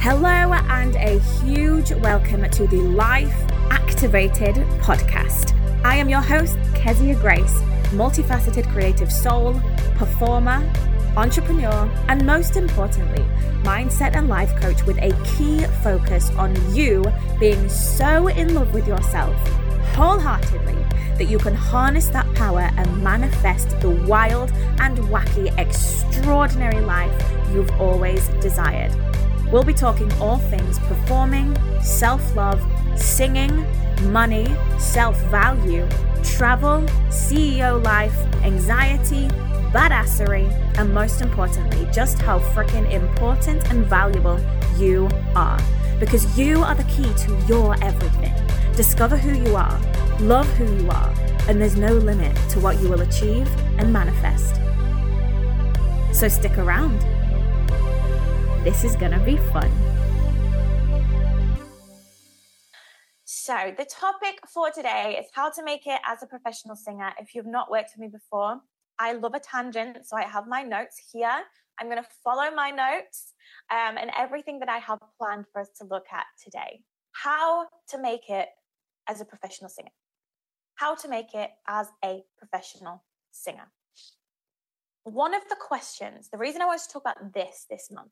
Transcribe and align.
Hello, 0.00 0.54
and 0.54 0.96
a 0.96 1.18
huge 1.18 1.92
welcome 1.92 2.48
to 2.48 2.66
the 2.66 2.78
Life 2.80 3.34
Activated 3.70 4.54
podcast. 4.80 5.54
I 5.84 5.96
am 5.96 6.08
your 6.08 6.22
host, 6.22 6.56
Keziah 6.74 7.16
Grace, 7.16 7.60
multifaceted 7.90 8.66
creative 8.72 9.12
soul, 9.12 9.60
performer, 9.96 10.66
entrepreneur, 11.18 11.86
and 12.08 12.24
most 12.24 12.56
importantly, 12.56 13.22
mindset 13.62 14.16
and 14.16 14.26
life 14.26 14.58
coach 14.58 14.82
with 14.84 14.96
a 15.02 15.12
key 15.36 15.64
focus 15.82 16.30
on 16.30 16.56
you 16.74 17.04
being 17.38 17.68
so 17.68 18.28
in 18.28 18.54
love 18.54 18.72
with 18.72 18.88
yourself 18.88 19.36
wholeheartedly 19.94 20.82
that 21.18 21.28
you 21.28 21.36
can 21.36 21.54
harness 21.54 22.08
that 22.08 22.32
power 22.34 22.70
and 22.78 23.02
manifest 23.02 23.78
the 23.80 23.90
wild 23.90 24.50
and 24.78 24.96
wacky, 25.10 25.54
extraordinary 25.58 26.80
life 26.80 27.12
you've 27.52 27.70
always 27.72 28.28
desired. 28.40 28.96
We'll 29.52 29.64
be 29.64 29.74
talking 29.74 30.12
all 30.14 30.38
things 30.38 30.78
performing, 30.80 31.56
self 31.82 32.36
love, 32.36 32.62
singing, 32.96 33.66
money, 34.12 34.46
self 34.78 35.16
value, 35.24 35.88
travel, 36.22 36.82
CEO 37.08 37.82
life, 37.84 38.16
anxiety, 38.44 39.28
badassery, 39.72 40.48
and 40.78 40.94
most 40.94 41.20
importantly, 41.20 41.88
just 41.92 42.20
how 42.20 42.38
freaking 42.38 42.90
important 42.92 43.68
and 43.70 43.84
valuable 43.86 44.40
you 44.76 45.08
are. 45.34 45.60
Because 45.98 46.38
you 46.38 46.62
are 46.62 46.74
the 46.74 46.84
key 46.84 47.12
to 47.14 47.36
your 47.46 47.74
everything. 47.82 48.32
Discover 48.74 49.16
who 49.16 49.32
you 49.32 49.56
are, 49.56 49.80
love 50.20 50.48
who 50.54 50.64
you 50.82 50.88
are, 50.90 51.12
and 51.48 51.60
there's 51.60 51.76
no 51.76 51.92
limit 51.92 52.36
to 52.50 52.60
what 52.60 52.80
you 52.80 52.88
will 52.88 53.00
achieve 53.00 53.48
and 53.78 53.92
manifest. 53.92 54.60
So 56.14 56.28
stick 56.28 56.56
around. 56.56 57.04
This 58.62 58.84
is 58.84 58.94
to 58.94 59.22
be 59.24 59.38
fun. 59.38 59.72
So, 63.24 63.74
the 63.78 63.86
topic 63.86 64.38
for 64.52 64.70
today 64.70 65.16
is 65.18 65.30
how 65.32 65.48
to 65.48 65.64
make 65.64 65.86
it 65.86 65.98
as 66.06 66.22
a 66.22 66.26
professional 66.26 66.76
singer. 66.76 67.10
If 67.18 67.34
you've 67.34 67.46
not 67.46 67.70
worked 67.70 67.92
with 67.96 68.00
me 68.00 68.08
before, 68.08 68.60
I 68.98 69.14
love 69.14 69.32
a 69.32 69.40
tangent, 69.40 70.04
so 70.04 70.14
I 70.14 70.24
have 70.24 70.46
my 70.46 70.62
notes 70.62 71.00
here. 71.10 71.40
I'm 71.80 71.88
going 71.88 72.02
to 72.02 72.08
follow 72.22 72.54
my 72.54 72.70
notes 72.70 73.32
um, 73.70 73.96
and 73.96 74.10
everything 74.14 74.58
that 74.58 74.68
I 74.68 74.76
have 74.76 74.98
planned 75.18 75.46
for 75.50 75.62
us 75.62 75.70
to 75.78 75.86
look 75.86 76.04
at 76.12 76.26
today. 76.44 76.82
How 77.12 77.66
to 77.88 77.98
make 77.98 78.28
it 78.28 78.48
as 79.08 79.22
a 79.22 79.24
professional 79.24 79.70
singer. 79.70 79.92
How 80.74 80.94
to 80.96 81.08
make 81.08 81.32
it 81.32 81.48
as 81.66 81.86
a 82.04 82.20
professional 82.36 83.04
singer. 83.30 83.72
One 85.04 85.32
of 85.32 85.48
the 85.48 85.56
questions, 85.58 86.28
the 86.30 86.36
reason 86.36 86.60
I 86.60 86.66
want 86.66 86.82
to 86.82 86.88
talk 86.92 87.02
about 87.04 87.32
this 87.32 87.64
this 87.70 87.90
month, 87.90 88.10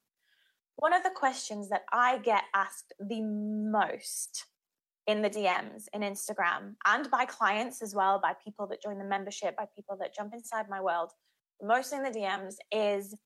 one 0.78 0.92
of 0.92 1.02
the 1.02 1.10
questions 1.10 1.68
that 1.70 1.82
I 1.92 2.18
get 2.18 2.44
asked 2.54 2.92
the 3.00 3.20
most 3.20 4.44
in 5.08 5.22
the 5.22 5.30
DMs 5.30 5.86
in 5.92 6.02
Instagram 6.02 6.74
and 6.86 7.10
by 7.10 7.24
clients 7.24 7.82
as 7.82 7.96
well, 7.96 8.20
by 8.22 8.32
people 8.44 8.68
that 8.68 8.80
join 8.80 8.96
the 8.98 9.04
membership, 9.04 9.56
by 9.56 9.66
people 9.74 9.96
that 10.00 10.14
jump 10.14 10.34
inside 10.34 10.66
my 10.70 10.80
world, 10.80 11.10
mostly 11.60 11.98
in 11.98 12.04
the 12.04 12.16
DMs, 12.16 12.54
is 12.70 13.16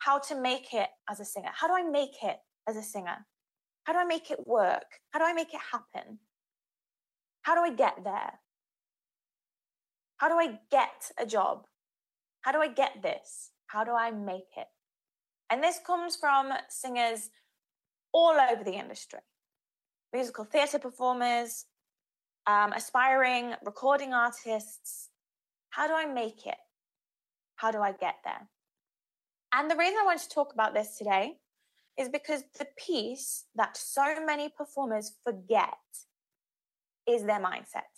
how 0.00 0.18
to 0.18 0.38
make 0.38 0.74
it 0.74 0.88
as 1.08 1.18
a 1.18 1.24
singer. 1.24 1.48
How 1.54 1.66
do 1.66 1.74
I 1.74 1.88
make 1.88 2.22
it 2.22 2.36
as 2.68 2.76
a 2.76 2.82
singer? 2.82 3.26
How 3.84 3.94
do 3.94 4.00
I 4.00 4.04
make 4.04 4.30
it 4.30 4.46
work? 4.46 5.00
How 5.12 5.18
do 5.18 5.24
I 5.24 5.32
make 5.32 5.54
it 5.54 5.60
happen? 5.72 6.18
How 7.40 7.54
do 7.54 7.62
I 7.62 7.74
get 7.74 8.04
there? 8.04 8.32
How 10.18 10.28
do 10.28 10.34
I 10.34 10.58
get 10.70 11.10
a 11.18 11.24
job? 11.24 11.64
How 12.42 12.52
do 12.52 12.58
I 12.58 12.68
get 12.68 13.02
this? 13.02 13.50
How 13.66 13.84
do 13.84 13.92
I 13.92 14.10
make 14.10 14.50
it? 14.58 14.66
And 15.50 15.62
this 15.62 15.80
comes 15.84 16.16
from 16.16 16.52
singers 16.68 17.30
all 18.12 18.36
over 18.50 18.64
the 18.64 18.72
industry 18.72 19.20
musical 20.12 20.44
theatre 20.44 20.78
performers, 20.78 21.66
um, 22.46 22.72
aspiring 22.72 23.54
recording 23.64 24.14
artists. 24.14 25.10
How 25.70 25.86
do 25.86 25.94
I 25.94 26.06
make 26.06 26.46
it? 26.46 26.56
How 27.56 27.70
do 27.70 27.80
I 27.80 27.92
get 27.92 28.16
there? 28.24 28.48
And 29.52 29.70
the 29.70 29.76
reason 29.76 29.96
I 30.00 30.06
want 30.06 30.20
to 30.20 30.28
talk 30.28 30.52
about 30.52 30.74
this 30.74 30.96
today 30.96 31.34
is 31.98 32.08
because 32.08 32.44
the 32.58 32.66
piece 32.78 33.44
that 33.54 33.76
so 33.76 34.24
many 34.24 34.48
performers 34.48 35.12
forget 35.24 35.76
is 37.06 37.24
their 37.24 37.40
mindset. 37.40 37.90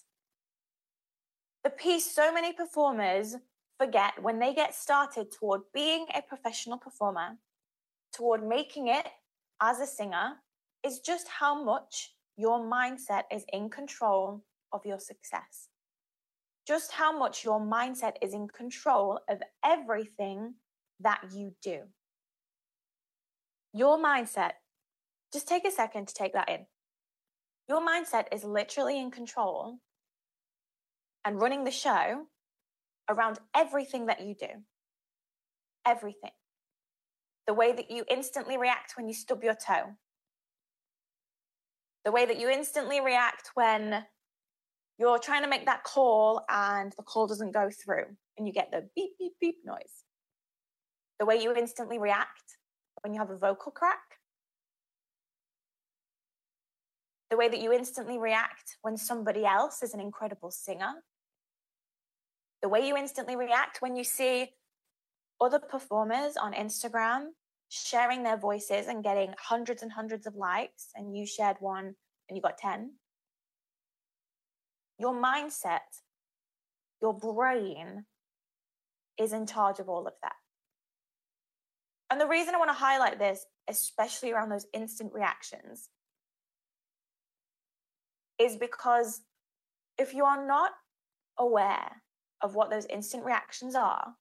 The 1.63 1.71
piece 1.71 2.11
so 2.11 2.33
many 2.33 2.53
performers 2.53 3.37
forget 3.79 4.15
when 4.23 4.39
they 4.39 4.55
get 4.55 4.75
started 4.75 5.31
toward 5.31 5.61
being 5.75 6.07
a 6.15 6.23
professional 6.23 6.79
performer, 6.79 7.37
toward 8.21 8.47
making 8.47 8.89
it 8.89 9.07
as 9.63 9.81
a 9.81 9.87
singer, 9.87 10.35
is 10.85 11.01
just 11.01 11.27
how 11.27 11.65
much 11.65 12.15
your 12.37 12.61
mindset 12.61 13.23
is 13.33 13.45
in 13.51 13.71
control 13.71 14.45
of 14.73 14.85
your 14.85 14.99
success. 14.99 15.69
Just 16.67 16.93
how 16.93 17.19
much 17.19 17.45
your 17.45 17.61
mindset 17.61 18.17
is 18.21 18.35
in 18.35 18.47
control 18.49 19.21
of 19.29 19.39
everything 19.65 20.55
that 21.01 21.21
you 21.35 21.55
do. 21.63 21.81
Your 23.73 23.99
mindset, 23.99 24.53
just 25.33 25.49
take 25.49 25.67
a 25.67 25.71
second 25.71 26.09
to 26.09 26.15
take 26.15 26.35
that 26.35 26.51
in. 26.51 26.67
Your 27.69 27.81
mindset 27.81 28.27
is 28.33 28.45
literally 28.45 29.01
in 29.01 29.11
control 29.11 29.79
and 31.25 31.41
running 31.41 31.65
the 31.65 31.71
show 31.71 32.27
around 33.09 33.39
everything 33.55 34.07
that 34.07 34.21
you 34.21 34.35
do. 34.35 34.49
Everything. 35.87 36.33
The 37.51 37.55
way 37.55 37.73
that 37.73 37.91
you 37.91 38.05
instantly 38.09 38.57
react 38.57 38.93
when 38.97 39.09
you 39.09 39.13
stub 39.13 39.43
your 39.43 39.57
toe, 39.57 39.97
the 42.05 42.13
way 42.13 42.25
that 42.25 42.39
you 42.39 42.49
instantly 42.49 43.01
react 43.01 43.51
when 43.55 44.05
you're 45.01 45.19
trying 45.19 45.43
to 45.43 45.49
make 45.49 45.67
that 45.67 45.83
call 45.83 46.45
and 46.49 46.93
the 46.97 47.03
call 47.03 47.27
doesn't 47.27 47.51
go 47.51 47.69
through 47.69 48.05
and 48.39 48.47
you 48.47 48.53
get 48.53 48.71
the 48.71 48.89
beep, 48.95 49.19
beep, 49.19 49.33
beep 49.41 49.57
noise. 49.65 50.05
The 51.19 51.27
way 51.27 51.43
you 51.43 51.53
instantly 51.53 51.99
react 51.99 52.57
when 53.03 53.13
you 53.13 53.19
have 53.19 53.31
a 53.31 53.37
vocal 53.37 53.73
crack. 53.73 54.21
The 57.31 57.37
way 57.37 57.49
that 57.49 57.61
you 57.61 57.73
instantly 57.73 58.17
react 58.17 58.77
when 58.83 58.97
somebody 58.97 59.45
else 59.45 59.83
is 59.83 59.93
an 59.93 59.99
incredible 59.99 60.53
singer. 60.53 61.03
The 62.63 62.69
way 62.69 62.87
you 62.87 62.97
instantly 62.97 63.35
react 63.35 63.83
when 63.83 63.97
you 63.97 64.05
see 64.05 64.51
other 65.41 65.59
performers 65.59 66.37
on 66.37 66.53
Instagram 66.53 67.31
sharing 67.71 68.25
their 68.25 68.37
voices 68.37 68.89
and 68.89 69.03
getting 69.03 69.33
hundreds 69.39 69.83
and 69.83 69.93
hundreds 69.93 70.27
of 70.27 70.35
likes, 70.35 70.89
and 70.97 71.17
you 71.17 71.25
shared 71.25 71.57
one 71.61 71.95
and 72.29 72.37
you 72.37 72.43
got 72.43 72.59
10, 72.59 72.91
your 74.99 75.15
mindset, 75.15 75.79
your 77.01 77.17
brain 77.17 78.05
is 79.19 79.33
in 79.33 79.47
charge 79.47 79.79
of 79.79 79.89
all 79.89 80.07
of 80.07 80.15
that. 80.23 80.35
And 82.11 82.21
the 82.21 82.27
reason 82.27 82.55
I 82.55 82.59
want 82.59 82.71
to 82.71 82.75
highlight 82.75 83.19
this, 83.19 83.47
especially 83.69 84.33
around 84.33 84.49
those 84.49 84.67
instant 84.75 85.13
reactions, 85.15 85.89
is 88.39 88.57
because 88.57 89.21
if 89.97 90.13
you 90.13 90.25
are 90.25 90.45
not 90.45 90.73
aware 91.39 92.03
of 92.41 92.57
what 92.57 92.69
those 92.69 92.87
instant 92.87 93.25
reactions 93.25 93.77
are, 93.77 94.15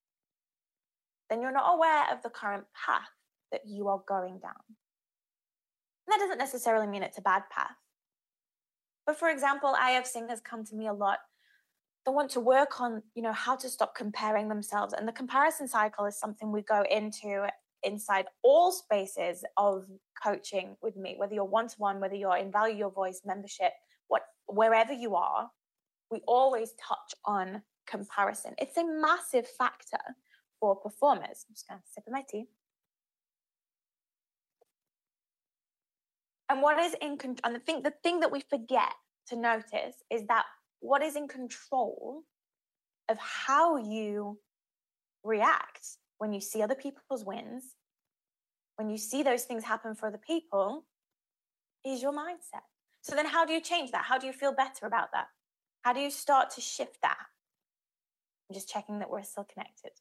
then 1.31 1.41
you're 1.41 1.51
not 1.51 1.73
aware 1.73 2.05
of 2.13 2.21
the 2.21 2.29
current 2.29 2.65
path 2.73 3.09
that 3.51 3.61
you 3.65 3.87
are 3.87 4.01
going 4.07 4.39
down. 4.39 4.53
And 4.67 6.13
that 6.13 6.19
doesn't 6.19 6.37
necessarily 6.37 6.87
mean 6.87 7.03
it's 7.03 7.17
a 7.17 7.21
bad 7.21 7.43
path. 7.51 7.75
But 9.05 9.17
for 9.17 9.29
example, 9.29 9.75
I 9.79 9.91
have 9.91 10.05
seen 10.05 10.23
singers 10.23 10.41
come 10.41 10.63
to 10.65 10.75
me 10.75 10.87
a 10.87 10.93
lot. 10.93 11.19
They 12.05 12.11
want 12.11 12.31
to 12.31 12.39
work 12.39 12.79
on, 12.79 13.01
you 13.15 13.21
know, 13.21 13.33
how 13.33 13.55
to 13.55 13.69
stop 13.69 13.95
comparing 13.95 14.47
themselves. 14.47 14.93
And 14.93 15.07
the 15.07 15.11
comparison 15.11 15.67
cycle 15.67 16.05
is 16.05 16.19
something 16.19 16.51
we 16.51 16.61
go 16.61 16.83
into 16.89 17.47
inside 17.83 18.25
all 18.43 18.71
spaces 18.71 19.43
of 19.57 19.85
coaching 20.21 20.75
with 20.81 20.95
me, 20.95 21.15
whether 21.17 21.33
you're 21.33 21.43
one 21.43 21.67
to 21.67 21.75
one, 21.77 21.99
whether 21.99 22.15
you're 22.15 22.37
in 22.37 22.51
Value 22.51 22.75
Your 22.75 22.91
Voice 22.91 23.21
membership, 23.25 23.71
what 24.07 24.23
wherever 24.47 24.93
you 24.93 25.15
are, 25.15 25.49
we 26.11 26.21
always 26.27 26.73
touch 26.87 27.13
on 27.25 27.61
comparison. 27.87 28.53
It's 28.57 28.77
a 28.77 28.85
massive 28.85 29.47
factor 29.47 29.97
for 30.59 30.75
performers. 30.75 31.45
I'm 31.47 31.53
just 31.53 31.67
going 31.67 31.79
to 31.79 31.85
sip 31.91 32.03
of 32.05 32.13
my 32.13 32.23
tea. 32.29 32.45
And 36.49 36.61
what 36.61 36.79
is 36.79 36.95
in 37.01 37.17
control, 37.17 37.41
and 37.45 37.55
the 37.55 37.59
thing, 37.59 37.83
the 37.83 37.93
thing 38.03 38.21
that 38.21 38.31
we 38.31 38.41
forget 38.49 38.91
to 39.27 39.35
notice 39.35 39.95
is 40.11 40.25
that 40.27 40.45
what 40.79 41.03
is 41.03 41.15
in 41.15 41.27
control 41.27 42.23
of 43.07 43.17
how 43.17 43.77
you 43.77 44.39
react 45.23 45.85
when 46.17 46.33
you 46.33 46.41
see 46.41 46.61
other 46.61 46.75
people's 46.75 47.23
wins, 47.23 47.75
when 48.77 48.89
you 48.89 48.97
see 48.97 49.23
those 49.23 49.43
things 49.43 49.63
happen 49.63 49.93
for 49.93 50.07
other 50.07 50.19
people, 50.25 50.85
is 51.85 52.01
your 52.01 52.13
mindset. 52.13 52.63
So 53.01 53.15
then, 53.15 53.25
how 53.25 53.45
do 53.45 53.53
you 53.53 53.61
change 53.61 53.91
that? 53.91 54.05
How 54.05 54.17
do 54.17 54.27
you 54.27 54.33
feel 54.33 54.53
better 54.53 54.85
about 54.85 55.09
that? 55.13 55.27
How 55.83 55.93
do 55.93 55.99
you 55.99 56.11
start 56.11 56.49
to 56.51 56.61
shift 56.61 56.97
that? 57.01 57.17
I'm 58.49 58.53
just 58.53 58.69
checking 58.69 58.99
that 58.99 59.09
we're 59.09 59.23
still 59.23 59.45
connected. 59.45 59.91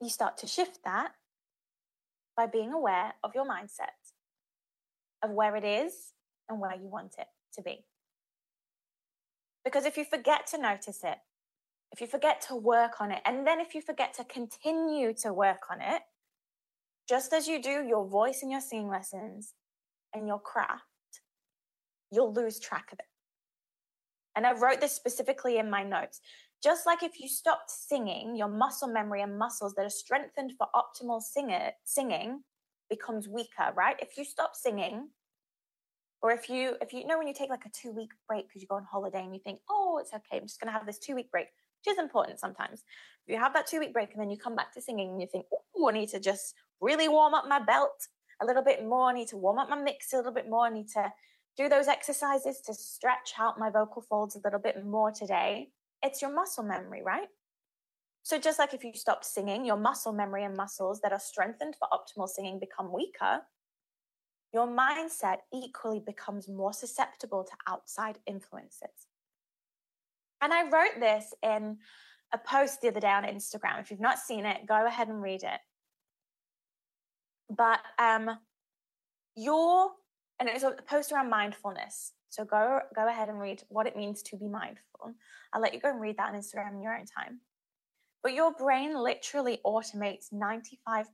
You 0.00 0.08
start 0.08 0.38
to 0.38 0.46
shift 0.46 0.78
that 0.84 1.12
by 2.36 2.46
being 2.46 2.72
aware 2.72 3.12
of 3.22 3.34
your 3.34 3.44
mindset, 3.44 3.99
of 5.22 5.30
where 5.30 5.56
it 5.56 5.64
is 5.64 6.12
and 6.48 6.60
where 6.60 6.74
you 6.74 6.88
want 6.88 7.14
it 7.18 7.26
to 7.54 7.62
be. 7.62 7.84
Because 9.64 9.84
if 9.84 9.96
you 9.96 10.04
forget 10.04 10.46
to 10.48 10.58
notice 10.58 11.00
it, 11.04 11.18
if 11.92 12.00
you 12.00 12.06
forget 12.06 12.40
to 12.48 12.56
work 12.56 13.00
on 13.00 13.10
it, 13.10 13.20
and 13.24 13.46
then 13.46 13.60
if 13.60 13.74
you 13.74 13.82
forget 13.82 14.14
to 14.14 14.24
continue 14.24 15.12
to 15.22 15.32
work 15.32 15.62
on 15.70 15.80
it, 15.80 16.02
just 17.08 17.32
as 17.32 17.48
you 17.48 17.60
do 17.60 17.84
your 17.86 18.06
voice 18.06 18.42
and 18.42 18.50
your 18.50 18.60
singing 18.60 18.88
lessons 18.88 19.54
and 20.14 20.28
your 20.28 20.38
craft, 20.38 20.84
you'll 22.10 22.32
lose 22.32 22.60
track 22.60 22.92
of 22.92 22.98
it. 23.00 23.06
And 24.36 24.46
I 24.46 24.52
wrote 24.52 24.80
this 24.80 24.92
specifically 24.92 25.58
in 25.58 25.68
my 25.68 25.82
notes. 25.82 26.20
Just 26.62 26.86
like 26.86 27.02
if 27.02 27.18
you 27.18 27.28
stopped 27.28 27.70
singing, 27.70 28.36
your 28.36 28.48
muscle 28.48 28.88
memory 28.88 29.22
and 29.22 29.38
muscles 29.38 29.74
that 29.74 29.84
are 29.84 29.90
strengthened 29.90 30.52
for 30.56 30.68
optimal 30.74 31.20
singer, 31.20 31.72
singing 31.84 32.42
becomes 32.90 33.28
weaker, 33.28 33.72
right? 33.74 33.96
If 34.00 34.18
you 34.18 34.24
stop 34.24 34.54
singing, 34.54 35.08
or 36.22 36.32
if 36.32 36.50
you 36.50 36.74
if 36.82 36.92
you 36.92 37.06
know 37.06 37.16
when 37.16 37.26
you 37.26 37.34
take 37.34 37.48
like 37.48 37.64
a 37.64 37.70
two 37.70 37.92
week 37.92 38.10
break 38.28 38.48
because 38.48 38.60
you 38.60 38.68
go 38.68 38.76
on 38.76 38.84
holiday 38.84 39.22
and 39.22 39.34
you 39.34 39.40
think, 39.42 39.60
oh, 39.70 39.98
it's 40.00 40.12
okay, 40.12 40.38
I'm 40.38 40.42
just 40.42 40.60
gonna 40.60 40.72
have 40.72 40.86
this 40.86 40.98
two 40.98 41.14
week 41.14 41.30
break, 41.30 41.46
which 41.46 41.94
is 41.94 41.98
important 41.98 42.40
sometimes. 42.40 42.84
If 43.26 43.34
you 43.34 43.40
have 43.40 43.54
that 43.54 43.66
two 43.66 43.78
week 43.78 43.94
break 43.94 44.12
and 44.12 44.20
then 44.20 44.30
you 44.30 44.36
come 44.36 44.56
back 44.56 44.74
to 44.74 44.82
singing 44.82 45.10
and 45.10 45.20
you 45.20 45.28
think, 45.30 45.46
oh, 45.76 45.88
I 45.88 45.92
need 45.92 46.10
to 46.10 46.20
just 46.20 46.54
really 46.80 47.08
warm 47.08 47.32
up 47.34 47.48
my 47.48 47.60
belt 47.60 48.08
a 48.42 48.46
little 48.46 48.62
bit 48.62 48.84
more, 48.84 49.10
I 49.10 49.14
need 49.14 49.28
to 49.28 49.36
warm 49.36 49.58
up 49.58 49.70
my 49.70 49.80
mix 49.80 50.12
a 50.12 50.16
little 50.16 50.32
bit 50.32 50.48
more, 50.48 50.66
I 50.66 50.70
need 50.70 50.88
to 50.94 51.12
do 51.56 51.68
those 51.68 51.88
exercises 51.88 52.60
to 52.66 52.74
stretch 52.74 53.34
out 53.38 53.58
my 53.58 53.70
vocal 53.70 54.02
folds 54.02 54.36
a 54.36 54.40
little 54.44 54.60
bit 54.60 54.84
more 54.84 55.10
today 55.10 55.70
it's 56.02 56.22
your 56.22 56.32
muscle 56.32 56.64
memory, 56.64 57.02
right? 57.02 57.28
So, 58.22 58.38
just 58.38 58.58
like 58.58 58.74
if 58.74 58.84
you 58.84 58.92
stopped 58.94 59.24
singing, 59.24 59.64
your 59.64 59.76
muscle 59.76 60.12
memory 60.12 60.44
and 60.44 60.56
muscles 60.56 61.00
that 61.00 61.12
are 61.12 61.20
strengthened 61.20 61.74
for 61.76 61.88
optimal 61.88 62.28
singing 62.28 62.58
become 62.58 62.92
weaker, 62.92 63.40
your 64.52 64.66
mindset 64.66 65.38
equally 65.52 66.00
becomes 66.00 66.48
more 66.48 66.72
susceptible 66.72 67.44
to 67.44 67.52
outside 67.66 68.18
influences. 68.26 69.06
And 70.40 70.52
I 70.52 70.68
wrote 70.68 70.98
this 70.98 71.32
in 71.42 71.78
a 72.32 72.38
post 72.38 72.80
the 72.80 72.88
other 72.88 73.00
day 73.00 73.10
on 73.10 73.24
Instagram. 73.24 73.80
If 73.80 73.90
you've 73.90 74.00
not 74.00 74.18
seen 74.18 74.46
it, 74.46 74.66
go 74.66 74.86
ahead 74.86 75.08
and 75.08 75.22
read 75.22 75.42
it. 75.42 75.60
But 77.48 77.80
um, 77.98 78.30
your, 79.36 79.90
and 80.38 80.48
it 80.48 80.54
was 80.54 80.62
a 80.62 80.76
post 80.86 81.12
around 81.12 81.30
mindfulness. 81.30 82.12
So 82.28 82.44
go 82.44 82.78
go 82.94 83.08
ahead 83.08 83.28
and 83.28 83.40
read 83.40 83.62
what 83.68 83.88
it 83.88 83.96
means 83.96 84.22
to 84.22 84.36
be 84.36 84.46
mindful. 84.46 85.14
I'll 85.52 85.60
let 85.60 85.74
you 85.74 85.80
go 85.80 85.90
and 85.90 86.00
read 86.00 86.16
that 86.18 86.32
on 86.32 86.40
Instagram 86.40 86.74
in 86.74 86.82
your 86.82 86.96
own 86.96 87.06
time. 87.06 87.40
But 88.22 88.34
your 88.34 88.52
brain 88.52 88.94
literally 88.94 89.60
automates 89.64 90.32
95% 90.32 91.04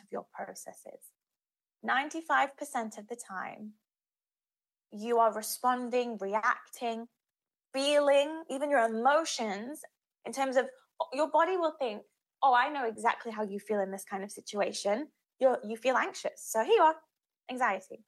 of 0.00 0.10
your 0.10 0.26
processes. 0.32 1.00
95% 1.86 2.98
of 2.98 3.06
the 3.08 3.16
time, 3.16 3.72
you 4.90 5.18
are 5.18 5.34
responding, 5.34 6.16
reacting, 6.20 7.06
feeling, 7.74 8.44
even 8.48 8.70
your 8.70 8.86
emotions, 8.86 9.80
in 10.24 10.32
terms 10.32 10.56
of 10.56 10.66
your 11.12 11.30
body 11.30 11.56
will 11.56 11.74
think, 11.78 12.02
Oh, 12.42 12.54
I 12.54 12.68
know 12.68 12.86
exactly 12.86 13.32
how 13.32 13.42
you 13.42 13.58
feel 13.58 13.80
in 13.80 13.90
this 13.90 14.04
kind 14.04 14.22
of 14.22 14.30
situation. 14.30 15.08
you 15.40 15.56
you 15.66 15.76
feel 15.76 15.96
anxious. 15.96 16.42
So 16.52 16.62
here 16.62 16.74
you 16.74 16.82
are, 16.82 16.96
anxiety 17.50 18.04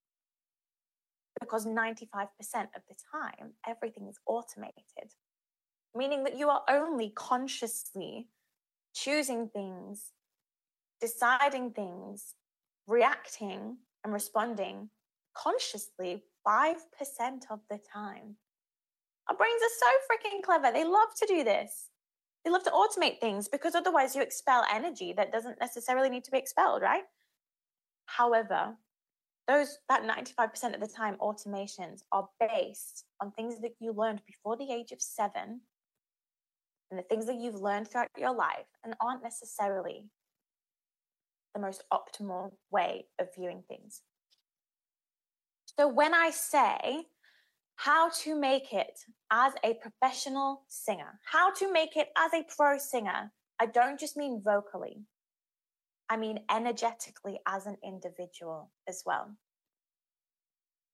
because 1.40 1.66
95% 1.66 2.02
of 2.74 2.82
the 2.88 2.94
time, 3.12 3.52
everything 3.66 4.08
is 4.08 4.18
automated, 4.26 5.12
meaning 5.94 6.24
that 6.24 6.38
you 6.38 6.48
are 6.48 6.62
only 6.68 7.10
consciously 7.10 8.28
choosing 8.96 9.48
things, 9.48 10.12
deciding 11.00 11.72
things, 11.72 12.34
reacting 12.86 13.76
and 14.02 14.12
responding 14.12 14.88
consciously 15.36 16.24
5% 16.46 16.76
of 17.50 17.60
the 17.68 17.78
time. 17.92 18.36
Our 19.28 19.36
brains 19.36 19.60
are 19.62 19.78
so 19.80 19.90
freaking 20.08 20.42
clever. 20.42 20.72
They 20.72 20.84
love 20.84 21.08
to 21.18 21.26
do 21.26 21.44
this. 21.44 21.90
They 22.44 22.50
love 22.50 22.62
to 22.62 22.70
automate 22.70 23.20
things 23.20 23.48
because 23.48 23.74
otherwise 23.74 24.14
you 24.14 24.22
expel 24.22 24.64
energy 24.72 25.12
that 25.16 25.32
doesn't 25.32 25.60
necessarily 25.60 26.08
need 26.08 26.24
to 26.24 26.30
be 26.30 26.38
expelled, 26.38 26.80
right? 26.80 27.02
However, 28.06 28.76
those 29.48 29.78
that 29.88 30.04
95% 30.04 30.74
of 30.74 30.80
the 30.80 30.86
time 30.86 31.16
automations 31.20 32.00
are 32.12 32.28
based 32.40 33.04
on 33.20 33.32
things 33.32 33.60
that 33.60 33.74
you 33.80 33.92
learned 33.92 34.22
before 34.26 34.56
the 34.56 34.72
age 34.72 34.92
of 34.92 35.02
seven 35.02 35.60
and 36.90 36.98
the 36.98 37.04
things 37.04 37.26
that 37.26 37.36
you've 37.36 37.60
learned 37.60 37.88
throughout 37.88 38.08
your 38.16 38.34
life 38.34 38.66
and 38.84 38.94
aren't 39.00 39.22
necessarily 39.22 40.04
the 41.54 41.60
most 41.60 41.84
optimal 41.92 42.52
way 42.70 43.06
of 43.18 43.34
viewing 43.34 43.62
things. 43.68 44.02
So 45.78 45.88
when 45.88 46.14
I 46.14 46.30
say 46.30 47.06
how 47.76 48.10
to 48.22 48.38
make 48.38 48.72
it 48.72 49.00
as 49.30 49.52
a 49.64 49.74
professional 49.74 50.62
singer, 50.68 51.18
how 51.24 51.52
to 51.54 51.72
make 51.72 51.96
it 51.96 52.08
as 52.16 52.32
a 52.32 52.44
pro 52.56 52.78
singer, 52.78 53.32
I 53.58 53.66
don't 53.66 53.98
just 53.98 54.16
mean 54.16 54.42
vocally. 54.44 55.02
I 56.08 56.16
mean 56.16 56.40
energetically 56.50 57.40
as 57.46 57.66
an 57.66 57.76
individual 57.84 58.70
as 58.88 59.02
well. 59.04 59.30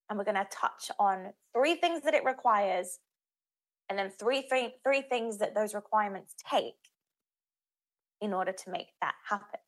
And 0.09 0.19
we're 0.19 0.25
going 0.25 0.35
to 0.37 0.47
touch 0.51 0.91
on 0.99 1.33
three 1.55 1.75
things 1.75 2.03
that 2.03 2.15
it 2.15 2.25
requires 2.25 2.99
and 3.93 3.99
then 3.99 4.11
three, 4.19 4.47
three, 4.49 4.73
three 4.83 5.03
things 5.03 5.37
that 5.37 5.55
those 5.55 5.75
requirements 5.75 6.35
take 6.51 6.89
in 8.23 8.33
order 8.33 8.53
to 8.53 8.71
make 8.71 8.87
that 9.03 9.15
happen. 9.29 9.61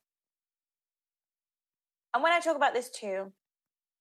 And 2.11 2.23
when 2.23 2.31
I 2.31 2.39
talk 2.39 2.55
about 2.55 2.73
this 2.73 2.89
too, 2.89 3.31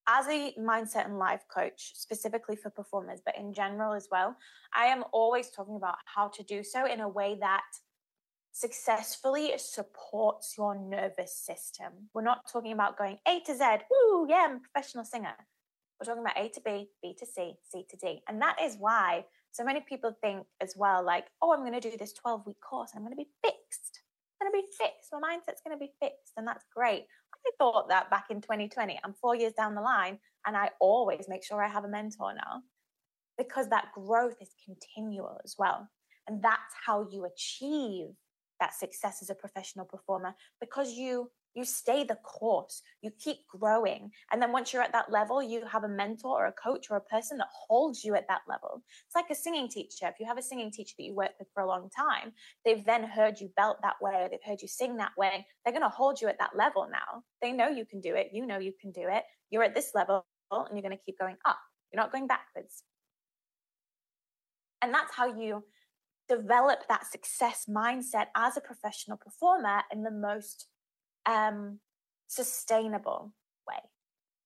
as 0.09 0.27
a 0.29 0.55
mindset 0.59 1.05
and 1.05 1.19
life 1.19 1.45
coach, 1.55 1.93
specifically 1.95 2.57
for 2.57 2.71
performers, 2.71 3.21
but 3.23 3.37
in 3.37 3.53
general 3.53 3.93
as 3.93 4.09
well, 4.11 4.35
I 4.75 4.87
am 4.87 5.05
always 5.13 5.51
talking 5.51 5.77
about 5.77 5.97
how 6.07 6.29
to 6.29 6.43
do 6.43 6.63
so 6.65 6.87
in 6.87 7.01
a 7.01 7.09
way 7.09 7.37
that 7.41 7.65
successfully 8.53 9.53
supports 9.59 10.55
your 10.57 10.75
nervous 10.75 11.37
system. 11.37 11.93
We're 12.15 12.23
not 12.23 12.51
talking 12.51 12.73
about 12.73 12.97
going 12.97 13.19
A 13.29 13.41
to 13.41 13.55
Z, 13.55 13.65
woo, 13.91 14.27
yeah, 14.27 14.47
I'm 14.49 14.57
a 14.57 14.61
professional 14.61 15.05
singer. 15.05 15.35
We're 16.01 16.07
talking 16.07 16.23
about 16.23 16.39
A 16.39 16.49
to 16.49 16.63
B, 16.65 16.89
B 17.03 17.15
to 17.19 17.27
C, 17.27 17.57
C 17.71 17.85
to 17.91 17.97
D. 17.99 18.23
And 18.27 18.41
that 18.41 18.57
is 18.63 18.77
why 18.79 19.27
so 19.55 19.63
many 19.63 19.81
people 19.89 20.13
think 20.21 20.45
as 20.61 20.75
well, 20.77 21.05
like, 21.05 21.27
oh, 21.41 21.53
I'm 21.53 21.61
going 21.61 21.81
to 21.81 21.91
do 21.91 21.97
this 21.97 22.13
12 22.13 22.45
week 22.45 22.61
course. 22.61 22.91
I'm 22.95 23.03
going 23.03 23.13
to 23.13 23.17
be 23.17 23.31
fixed. 23.45 24.01
I'm 24.41 24.51
going 24.51 24.61
to 24.61 24.67
be 24.67 24.73
fixed. 24.77 25.11
My 25.13 25.21
mindset's 25.21 25.63
going 25.65 25.79
to 25.79 25.81
be 25.81 25.93
fixed. 26.03 26.33
And 26.37 26.47
that's 26.47 26.65
great. 26.75 27.05
I 27.33 27.51
thought 27.59 27.89
that 27.89 28.11
back 28.11 28.27
in 28.31 28.41
2020. 28.41 28.99
I'm 29.05 29.15
four 29.15 29.37
years 29.37 29.53
down 29.53 29.77
the 29.77 29.81
line 29.81 30.19
and 30.45 30.57
I 30.57 30.71
always 30.81 31.27
make 31.29 31.45
sure 31.45 31.63
I 31.63 31.69
have 31.69 31.85
a 31.85 31.89
mentor 31.89 32.35
now 32.35 32.63
because 33.39 33.69
that 33.69 33.93
growth 33.95 34.35
is 34.41 34.51
continual 34.65 35.39
as 35.45 35.55
well. 35.57 35.89
And 36.27 36.43
that's 36.43 36.75
how 36.85 37.07
you 37.13 37.25
achieve 37.25 38.09
that 38.59 38.75
success 38.75 39.19
as 39.23 39.31
a 39.31 39.35
professional 39.37 39.85
performer 39.85 40.35
because 40.61 40.95
you 40.95 41.31
you 41.55 41.65
stay 41.65 42.05
the 42.05 42.17
course. 42.17 42.83
You 43.01 43.11
keep 43.19 43.39
growing. 43.49 44.11
And 44.33 44.41
then 44.41 44.53
once 44.53 44.73
you're 44.73 44.83
at 44.83 44.93
that 44.93 45.11
level 45.11 45.43
you 45.43 45.65
have 45.67 45.85
a 45.85 45.89
mentor 45.89 46.45
or 46.45 46.47
a 46.47 46.53
coach 46.53 46.87
or 46.91 46.97
a 46.97 47.01
person 47.01 47.39
that 47.39 47.49
holds 47.53 48.05
you 48.05 48.15
at 48.15 48.29
that 48.29 48.43
level. 48.49 48.83
It's 49.07 49.15
like 49.15 49.31
a 49.31 49.35
singing 49.35 49.69
teacher. 49.69 50.07
If 50.07 50.21
you 50.21 50.27
have 50.27 50.39
a 50.39 50.43
singing 50.43 50.71
teacher 50.71 50.95
that 50.99 51.05
you 51.05 51.15
work 51.15 51.33
with 51.39 51.49
for 51.55 51.63
a 51.63 51.69
long 51.69 51.89
time 51.91 52.33
they've 52.65 52.85
then 52.85 53.05
heard 53.05 53.41
you 53.41 53.51
belt 53.57 53.79
that 53.83 53.97
way 54.01 54.23
or 54.23 54.29
they've 54.29 54.39
heard 54.45 54.63
you 54.63 54.69
sing 54.69 54.97
that 54.97 55.13
way 55.17 55.47
they're 55.65 55.73
going 55.73 55.83
to 55.83 55.89
hold 55.89 56.21
you 56.21 56.29
at 56.29 56.39
that 56.39 56.57
level 56.57 56.89
now. 56.91 57.23
They 57.41 57.53
know 57.53 57.69
you 57.69 57.85
can 57.85 58.01
do 58.01 58.15
it. 58.15 58.31
You 58.33 58.47
know 58.47 58.59
you 58.59 58.73
can 58.81 58.91
do 58.93 59.07
it. 59.09 59.25
You're 59.51 59.65
at 59.65 59.75
this 59.75 59.93
level 59.95 60.27
and 60.51 60.69
you're 60.73 60.83
going 60.83 60.97
to 60.97 61.05
keep 61.05 61.19
going 61.19 61.37
up. 61.45 61.59
You're 61.93 62.03
not 62.03 62.13
going 62.13 62.27
backwards. 62.27 62.83
And 64.83 64.93
that's 64.93 65.15
how 65.15 65.35
you 65.39 65.65
develop 66.29 66.81
that 66.89 67.07
success 67.11 67.67
mindset 67.69 68.27
as 68.37 68.57
a 68.57 68.61
professional 68.61 69.17
performer 69.17 69.83
in 69.93 70.03
the 70.03 70.11
most 70.11 70.67
um, 71.27 71.79
sustainable 72.29 73.33
way. 73.69 73.79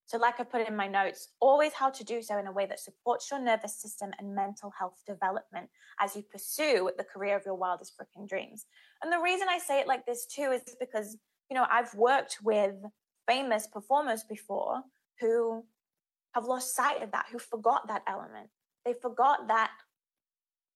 So, 0.06 0.16
like 0.16 0.40
I 0.40 0.44
put 0.44 0.66
in 0.66 0.74
my 0.74 0.88
notes, 0.88 1.28
always 1.40 1.74
how 1.74 1.90
to 1.90 2.04
do 2.04 2.22
so 2.22 2.38
in 2.38 2.46
a 2.46 2.52
way 2.52 2.66
that 2.66 2.80
supports 2.80 3.30
your 3.30 3.40
nervous 3.40 3.76
system 3.76 4.10
and 4.18 4.34
mental 4.34 4.72
health 4.78 5.02
development 5.06 5.68
as 6.00 6.16
you 6.16 6.22
pursue 6.22 6.90
the 6.96 7.04
career 7.04 7.36
of 7.36 7.44
your 7.44 7.56
wildest 7.56 7.92
freaking 7.98 8.26
dreams. 8.26 8.64
And 9.02 9.12
the 9.12 9.20
reason 9.20 9.48
I 9.50 9.58
say 9.58 9.80
it 9.80 9.86
like 9.86 10.06
this 10.06 10.26
too 10.26 10.50
is 10.52 10.62
because, 10.80 11.18
you 11.50 11.54
know, 11.54 11.66
I've 11.70 11.94
worked 11.94 12.38
with 12.42 12.74
famous 13.28 13.66
performers 13.66 14.24
before 14.24 14.82
who 15.20 15.64
have 16.34 16.46
lost 16.46 16.74
sight 16.74 17.02
of 17.02 17.10
that, 17.12 17.26
who 17.30 17.38
forgot 17.38 17.88
that 17.88 18.02
element. 18.08 18.48
They 18.84 18.94
forgot 18.94 19.48
that 19.48 19.72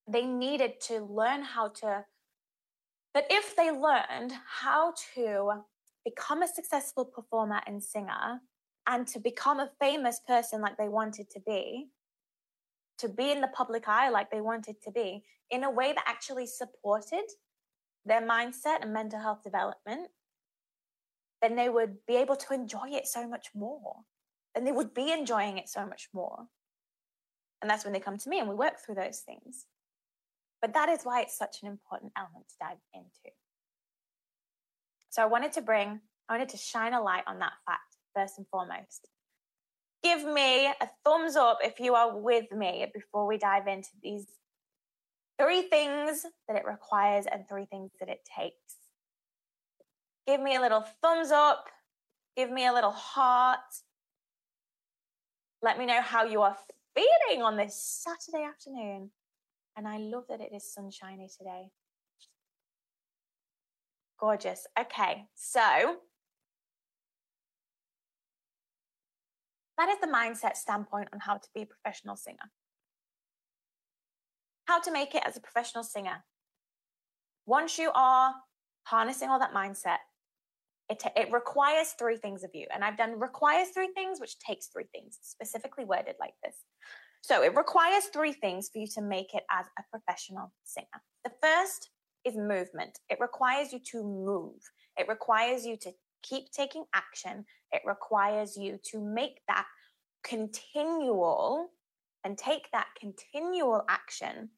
they 0.07 0.27
needed 0.27 0.81
to 0.89 1.01
learn 1.01 1.43
how 1.43 1.69
to, 1.69 2.05
that 3.15 3.27
if 3.31 3.57
they 3.57 3.71
learned 3.71 4.33
how 4.61 4.93
to 5.15 5.63
become 6.05 6.43
a 6.43 6.49
successful 6.49 7.05
performer 7.05 7.61
and 7.67 7.83
singer 7.83 8.41
and 8.87 9.07
to 9.09 9.21
become 9.21 9.61
a 9.61 9.71
famous 9.81 10.21
person 10.27 10.61
like 10.61 10.77
they 10.77 10.89
wanted 10.89 11.31
to 11.31 11.41
be, 11.41 11.89
to 12.99 13.09
be 13.09 13.31
in 13.31 13.41
the 13.41 13.49
public 13.49 13.89
eye 13.89 14.09
like 14.09 14.31
they 14.31 14.41
wanted 14.41 14.81
to 14.83 14.91
be, 14.91 15.25
in 15.51 15.65
a 15.65 15.71
way 15.71 15.93
that 15.93 16.05
actually 16.07 16.47
supported 16.47 17.25
their 18.05 18.23
mindset 18.23 18.83
and 18.83 18.93
mental 18.93 19.21
health 19.21 19.43
development, 19.45 20.09
then 21.41 21.57
they 21.57 21.69
would 21.69 21.97
be 22.07 22.17
able 22.17 22.37
to 22.37 22.55
enjoy 22.55 22.89
it 22.89 23.07
so 23.07 23.29
much 23.29 23.49
more. 23.55 23.97
Then 24.55 24.65
they 24.65 24.73
would 24.73 24.95
be 24.95 25.13
enjoying 25.13 25.59
it 25.59 25.69
so 25.69 25.87
much 25.87 26.09
more. 26.13 26.47
And 27.61 27.71
that's 27.71 27.85
when 27.85 27.93
they 27.93 28.01
come 28.01 28.19
to 28.19 28.29
me 28.29 28.41
and 28.41 28.49
we 28.49 28.55
work 28.55 28.79
through 28.79 28.97
those 28.97 29.21
things. 29.21 29.67
But 30.61 30.75
that 30.75 30.89
is 30.89 31.03
why 31.05 31.23
it's 31.23 31.37
such 31.37 31.63
an 31.63 31.69
important 31.69 32.13
element 32.17 32.49
to 32.49 32.55
dive 32.61 32.79
into. 32.95 33.35
So 35.13 35.23
I 35.23 35.27
wanted 35.27 35.53
to 35.53 35.61
bring, 35.61 36.01
I 36.27 36.33
wanted 36.33 36.49
to 36.49 36.57
shine 36.57 36.95
a 36.95 37.03
light 37.03 37.25
on 37.27 37.39
that 37.41 37.53
fact 37.67 37.99
first 38.17 38.39
and 38.39 38.47
foremost. 38.49 39.09
Give 40.03 40.25
me 40.25 40.69
a 40.69 40.89
thumbs 41.05 41.37
up 41.37 41.59
if 41.63 41.79
you 41.79 41.95
are 41.95 42.19
with 42.19 42.51
me 42.51 42.87
before 42.95 43.27
we 43.27 43.37
dive 43.37 43.67
into 43.67 43.91
these 44.03 44.25
three 45.39 45.63
things 45.69 46.25
that 46.49 46.57
it 46.57 46.65
requires 46.65 47.27
and 47.31 47.47
three 47.47 47.67
things 47.67 47.91
that 48.01 48.09
it 48.09 48.21
takes. 48.39 48.57
Give 50.27 50.41
me 50.41 50.57
a 50.57 50.63
little 50.63 50.85
thumbs 51.03 51.31
up, 51.31 51.67
give 52.35 52.51
me 52.51 52.67
a 52.67 52.73
little 52.73 52.91
heart. 52.91 53.59
Let 55.61 55.79
me 55.79 55.85
know 55.85 56.01
how 56.01 56.25
you 56.25 56.41
are 56.41 56.57
feeling 56.95 57.43
on 57.43 57.59
this 57.59 57.77
Saturday 57.77 58.45
afternoon. 58.45 59.11
And 59.77 59.87
I 59.87 59.99
love 59.99 60.25
that 60.31 60.41
it 60.41 60.53
is 60.55 60.73
sunshiny 60.73 61.29
today. 61.37 61.69
Gorgeous. 64.23 64.69
Okay, 64.79 65.25
so 65.35 65.97
that 69.77 69.89
is 69.89 69.99
the 70.01 70.07
mindset 70.07 70.55
standpoint 70.55 71.09
on 71.13 71.19
how 71.19 71.39
to 71.39 71.49
be 71.53 71.63
a 71.63 71.67
professional 71.67 72.15
singer. 72.15 72.53
How 74.67 74.81
to 74.81 74.93
make 74.93 75.17
it 75.17 75.25
as 75.27 75.37
a 75.37 75.41
professional 75.41 75.83
singer. 75.83 76.23
Once 77.47 77.79
you 77.79 77.91
are 77.97 78.33
harnessing 78.85 79.29
all 79.29 79.41
that 79.41 79.53
mindset, 79.53 79.99
it, 80.89 81.03
it 81.17 81.33
requires 81.33 81.97
three 81.99 82.17
things 82.17 82.45
of 82.45 82.51
you. 82.55 82.69
And 82.73 82.85
I've 82.85 82.97
done 82.97 83.19
requires 83.19 83.71
three 83.71 83.91
things, 83.93 84.21
which 84.21 84.39
takes 84.39 84.69
three 84.69 84.87
things, 84.93 85.19
specifically 85.23 85.85
worded 85.85 86.15
like 86.21 86.35
this. 86.45 86.55
So 87.23 87.43
it 87.43 87.57
requires 87.57 88.05
three 88.05 88.33
things 88.33 88.69
for 88.73 88.79
you 88.79 88.87
to 88.95 89.03
make 89.03 89.35
it 89.35 89.43
as 89.51 89.67
a 89.81 89.83
professional 89.91 90.53
singer. 90.63 90.87
The 91.25 91.33
first 91.43 91.91
is 92.25 92.37
movement. 92.37 92.99
It 93.09 93.19
requires 93.21 93.73
you 93.73 93.81
to 93.93 94.03
move. 94.03 94.61
It 94.97 95.09
requires 95.09 95.65
you 95.65 95.77
to 95.79 95.93
keep 96.23 96.51
taking 96.53 96.85
action. 96.95 97.45
It 97.73 97.83
requires 97.85 98.57
you 98.57 98.79
to 98.91 99.01
make 99.01 99.41
that 99.49 99.67
continual 100.25 101.71
and 102.25 102.39
take 102.39 102.71
that 102.73 102.87
continual 102.99 103.85
action 103.89 104.51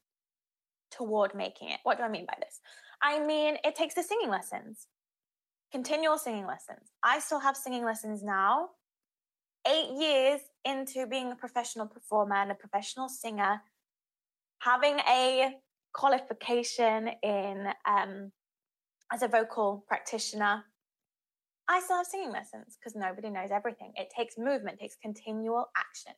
toward 0.90 1.34
making 1.34 1.70
it. 1.70 1.80
What 1.82 1.98
do 1.98 2.04
I 2.04 2.08
mean 2.08 2.26
by 2.26 2.36
this? 2.40 2.60
I 3.02 3.24
mean, 3.24 3.56
it 3.64 3.74
takes 3.74 3.94
the 3.94 4.02
singing 4.02 4.30
lessons, 4.30 4.86
continual 5.72 6.18
singing 6.18 6.46
lessons. 6.46 6.90
I 7.02 7.18
still 7.20 7.40
have 7.40 7.56
singing 7.56 7.84
lessons 7.84 8.22
now 8.22 8.70
eight 9.66 9.90
years 9.98 10.40
into 10.64 11.06
being 11.06 11.32
a 11.32 11.36
professional 11.36 11.86
performer 11.86 12.36
and 12.36 12.50
a 12.50 12.54
professional 12.54 13.08
singer, 13.08 13.60
having 14.58 14.98
a 15.08 15.54
qualification 15.94 17.10
in 17.22 17.68
um, 17.88 18.32
as 19.12 19.22
a 19.22 19.28
vocal 19.28 19.84
practitioner, 19.88 20.64
I 21.68 21.80
still 21.80 21.96
have 21.96 22.06
singing 22.06 22.32
lessons 22.32 22.76
because 22.78 22.94
nobody 22.94 23.30
knows 23.30 23.50
everything. 23.50 23.92
It 23.96 24.12
takes 24.14 24.36
movement, 24.36 24.78
it 24.78 24.80
takes 24.80 24.96
continual 25.00 25.66
action. 25.76 26.12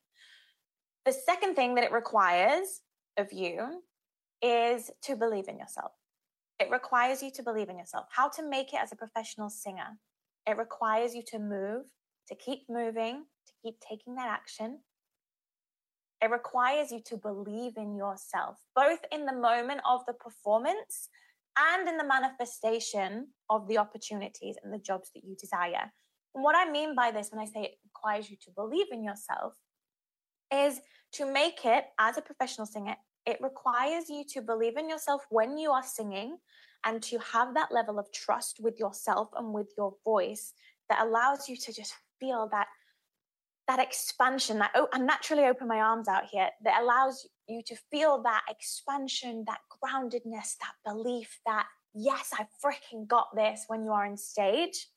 The 1.04 1.12
second 1.12 1.54
thing 1.54 1.76
that 1.76 1.84
it 1.84 1.92
requires 1.92 2.80
of 3.16 3.32
you 3.32 3.82
is 4.42 4.90
to 5.02 5.14
believe 5.14 5.46
in 5.48 5.58
yourself. 5.58 5.92
It 6.58 6.70
requires 6.70 7.22
you 7.22 7.30
to 7.32 7.42
believe 7.42 7.68
in 7.68 7.78
yourself. 7.78 8.06
How 8.10 8.28
to 8.30 8.48
make 8.48 8.72
it 8.72 8.80
as 8.82 8.92
a 8.92 8.96
professional 8.96 9.50
singer. 9.50 9.98
It 10.48 10.56
requires 10.56 11.14
you 11.14 11.22
to 11.28 11.38
move, 11.38 11.84
to 12.28 12.34
keep 12.34 12.62
moving, 12.68 13.24
to 13.46 13.52
keep 13.62 13.76
taking 13.80 14.14
that 14.16 14.28
action. 14.28 14.80
It 16.22 16.30
requires 16.30 16.90
you 16.90 17.00
to 17.06 17.16
believe 17.16 17.76
in 17.76 17.94
yourself, 17.94 18.58
both 18.74 19.00
in 19.12 19.26
the 19.26 19.34
moment 19.34 19.80
of 19.88 20.00
the 20.06 20.14
performance 20.14 21.08
and 21.58 21.88
in 21.88 21.96
the 21.96 22.04
manifestation 22.04 23.28
of 23.50 23.68
the 23.68 23.78
opportunities 23.78 24.56
and 24.62 24.72
the 24.72 24.78
jobs 24.78 25.10
that 25.14 25.24
you 25.24 25.36
desire. 25.36 25.92
And 26.34 26.44
what 26.44 26.56
I 26.56 26.70
mean 26.70 26.94
by 26.94 27.10
this 27.10 27.30
when 27.30 27.40
I 27.40 27.46
say 27.46 27.62
it 27.62 27.78
requires 27.84 28.30
you 28.30 28.36
to 28.44 28.50
believe 28.50 28.86
in 28.92 29.02
yourself 29.02 29.54
is 30.52 30.80
to 31.12 31.30
make 31.30 31.64
it 31.64 31.84
as 31.98 32.18
a 32.18 32.22
professional 32.22 32.66
singer, 32.66 32.96
it 33.24 33.38
requires 33.40 34.08
you 34.08 34.24
to 34.30 34.42
believe 34.42 34.76
in 34.76 34.88
yourself 34.88 35.26
when 35.30 35.58
you 35.58 35.70
are 35.70 35.82
singing 35.82 36.38
and 36.84 37.02
to 37.02 37.18
have 37.18 37.54
that 37.54 37.72
level 37.72 37.98
of 37.98 38.12
trust 38.12 38.58
with 38.60 38.78
yourself 38.78 39.28
and 39.36 39.52
with 39.52 39.72
your 39.76 39.94
voice 40.04 40.52
that 40.88 41.04
allows 41.04 41.48
you 41.48 41.56
to 41.56 41.72
just 41.72 41.94
feel 42.20 42.48
that 42.52 42.68
that 43.68 43.80
expansion 43.80 44.58
that 44.58 44.70
oh, 44.74 44.88
i 44.92 44.98
naturally 44.98 45.44
open 45.44 45.68
my 45.68 45.80
arms 45.80 46.08
out 46.08 46.24
here 46.30 46.48
that 46.62 46.80
allows 46.80 47.26
you 47.48 47.62
to 47.66 47.76
feel 47.90 48.22
that 48.22 48.42
expansion 48.48 49.44
that 49.46 49.58
groundedness 49.82 50.56
that 50.60 50.74
belief 50.84 51.40
that 51.46 51.66
yes 51.94 52.32
i 52.38 52.46
freaking 52.64 53.06
got 53.06 53.28
this 53.34 53.64
when 53.68 53.84
you 53.84 53.90
are 53.90 54.06
on 54.06 54.16
stage 54.16 54.88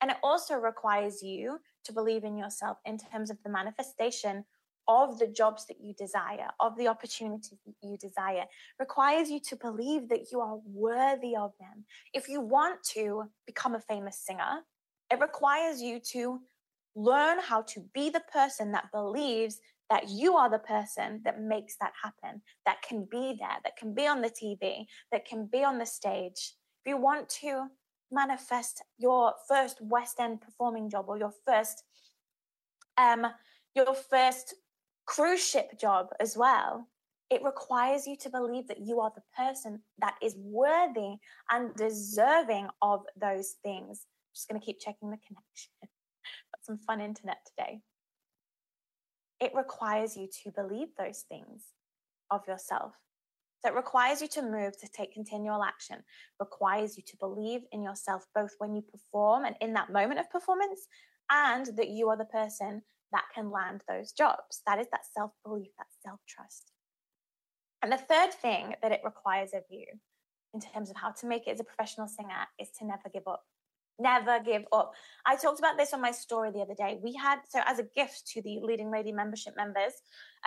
and 0.00 0.10
it 0.10 0.16
also 0.22 0.56
requires 0.56 1.22
you 1.22 1.58
to 1.84 1.92
believe 1.92 2.24
in 2.24 2.36
yourself 2.36 2.78
in 2.84 2.98
terms 2.98 3.30
of 3.30 3.38
the 3.42 3.50
manifestation 3.50 4.44
of 4.86 5.18
the 5.18 5.26
jobs 5.26 5.66
that 5.66 5.80
you 5.80 5.94
desire, 5.94 6.48
of 6.60 6.76
the 6.76 6.88
opportunities 6.88 7.58
that 7.64 7.74
you 7.82 7.96
desire, 7.96 8.44
requires 8.78 9.30
you 9.30 9.40
to 9.40 9.56
believe 9.56 10.08
that 10.08 10.30
you 10.30 10.40
are 10.40 10.58
worthy 10.66 11.34
of 11.36 11.52
them. 11.58 11.84
If 12.12 12.28
you 12.28 12.40
want 12.40 12.82
to 12.94 13.24
become 13.46 13.74
a 13.74 13.80
famous 13.80 14.18
singer, 14.18 14.60
it 15.10 15.20
requires 15.20 15.80
you 15.80 16.00
to 16.12 16.40
learn 16.94 17.38
how 17.40 17.62
to 17.62 17.80
be 17.92 18.10
the 18.10 18.22
person 18.32 18.72
that 18.72 18.90
believes 18.92 19.58
that 19.90 20.08
you 20.08 20.36
are 20.36 20.50
the 20.50 20.58
person 20.58 21.20
that 21.24 21.40
makes 21.40 21.76
that 21.80 21.92
happen, 22.02 22.40
that 22.64 22.82
can 22.82 23.06
be 23.10 23.36
there, 23.38 23.58
that 23.64 23.76
can 23.76 23.94
be 23.94 24.06
on 24.06 24.22
the 24.22 24.30
TV, 24.30 24.86
that 25.12 25.26
can 25.26 25.46
be 25.46 25.62
on 25.62 25.78
the 25.78 25.86
stage. 25.86 26.54
If 26.84 26.90
you 26.90 26.96
want 26.96 27.28
to 27.40 27.66
manifest 28.10 28.82
your 28.98 29.34
first 29.48 29.78
West 29.80 30.20
End 30.20 30.40
performing 30.40 30.88
job 30.88 31.06
or 31.08 31.18
your 31.18 31.32
first 31.46 31.82
um 32.96 33.26
your 33.74 33.94
first 33.94 34.54
cruise 35.04 35.44
ship 35.44 35.78
job 35.78 36.08
as 36.20 36.36
well, 36.36 36.88
it 37.28 37.42
requires 37.42 38.06
you 38.06 38.16
to 38.16 38.30
believe 38.30 38.68
that 38.68 38.80
you 38.80 39.00
are 39.00 39.12
the 39.14 39.22
person 39.36 39.80
that 39.98 40.14
is 40.22 40.36
worthy 40.38 41.16
and 41.50 41.74
deserving 41.74 42.68
of 42.80 43.02
those 43.20 43.56
things. 43.62 44.06
I'm 44.06 44.34
just 44.34 44.48
going 44.48 44.60
to 44.60 44.64
keep 44.64 44.80
checking 44.80 45.10
the 45.10 45.18
connection 45.26 45.70
some 46.64 46.78
fun 46.78 47.00
internet 47.00 47.38
today. 47.46 47.80
It 49.40 49.52
requires 49.54 50.16
you 50.16 50.28
to 50.42 50.50
believe 50.50 50.88
those 50.98 51.24
things 51.28 51.64
of 52.30 52.46
yourself. 52.48 52.94
So 53.62 53.70
it 53.70 53.76
requires 53.76 54.20
you 54.20 54.28
to 54.28 54.42
move 54.42 54.78
to 54.78 54.88
take 54.88 55.12
continual 55.12 55.62
action, 55.62 56.02
requires 56.38 56.96
you 56.96 57.02
to 57.06 57.16
believe 57.16 57.62
in 57.72 57.82
yourself 57.82 58.26
both 58.34 58.54
when 58.58 58.74
you 58.74 58.82
perform 58.82 59.44
and 59.44 59.56
in 59.60 59.72
that 59.74 59.92
moment 59.92 60.20
of 60.20 60.30
performance, 60.30 60.86
and 61.30 61.66
that 61.76 61.88
you 61.88 62.08
are 62.10 62.16
the 62.16 62.26
person 62.26 62.82
that 63.12 63.24
can 63.34 63.50
land 63.50 63.82
those 63.88 64.12
jobs. 64.12 64.60
That 64.66 64.78
is 64.78 64.86
that 64.92 65.06
self 65.16 65.32
belief, 65.44 65.70
that 65.78 65.86
self 66.04 66.20
trust. 66.28 66.72
And 67.82 67.90
the 67.92 67.96
third 67.96 68.32
thing 68.32 68.74
that 68.82 68.92
it 68.92 69.00
requires 69.04 69.52
of 69.54 69.62
you 69.70 69.86
in 70.52 70.60
terms 70.60 70.90
of 70.90 70.96
how 70.96 71.10
to 71.10 71.26
make 71.26 71.46
it 71.46 71.52
as 71.52 71.60
a 71.60 71.64
professional 71.64 72.06
singer 72.06 72.46
is 72.58 72.68
to 72.78 72.86
never 72.86 73.08
give 73.12 73.26
up. 73.26 73.44
Never 73.98 74.40
give 74.40 74.64
up. 74.72 74.92
I 75.24 75.36
talked 75.36 75.60
about 75.60 75.78
this 75.78 75.94
on 75.94 76.00
my 76.00 76.10
story 76.10 76.50
the 76.50 76.60
other 76.60 76.74
day. 76.74 76.98
We 77.02 77.14
had, 77.14 77.38
so 77.48 77.60
as 77.64 77.78
a 77.78 77.84
gift 77.94 78.26
to 78.32 78.42
the 78.42 78.58
Leading 78.60 78.90
Lady 78.90 79.12
membership 79.12 79.54
members, 79.56 79.92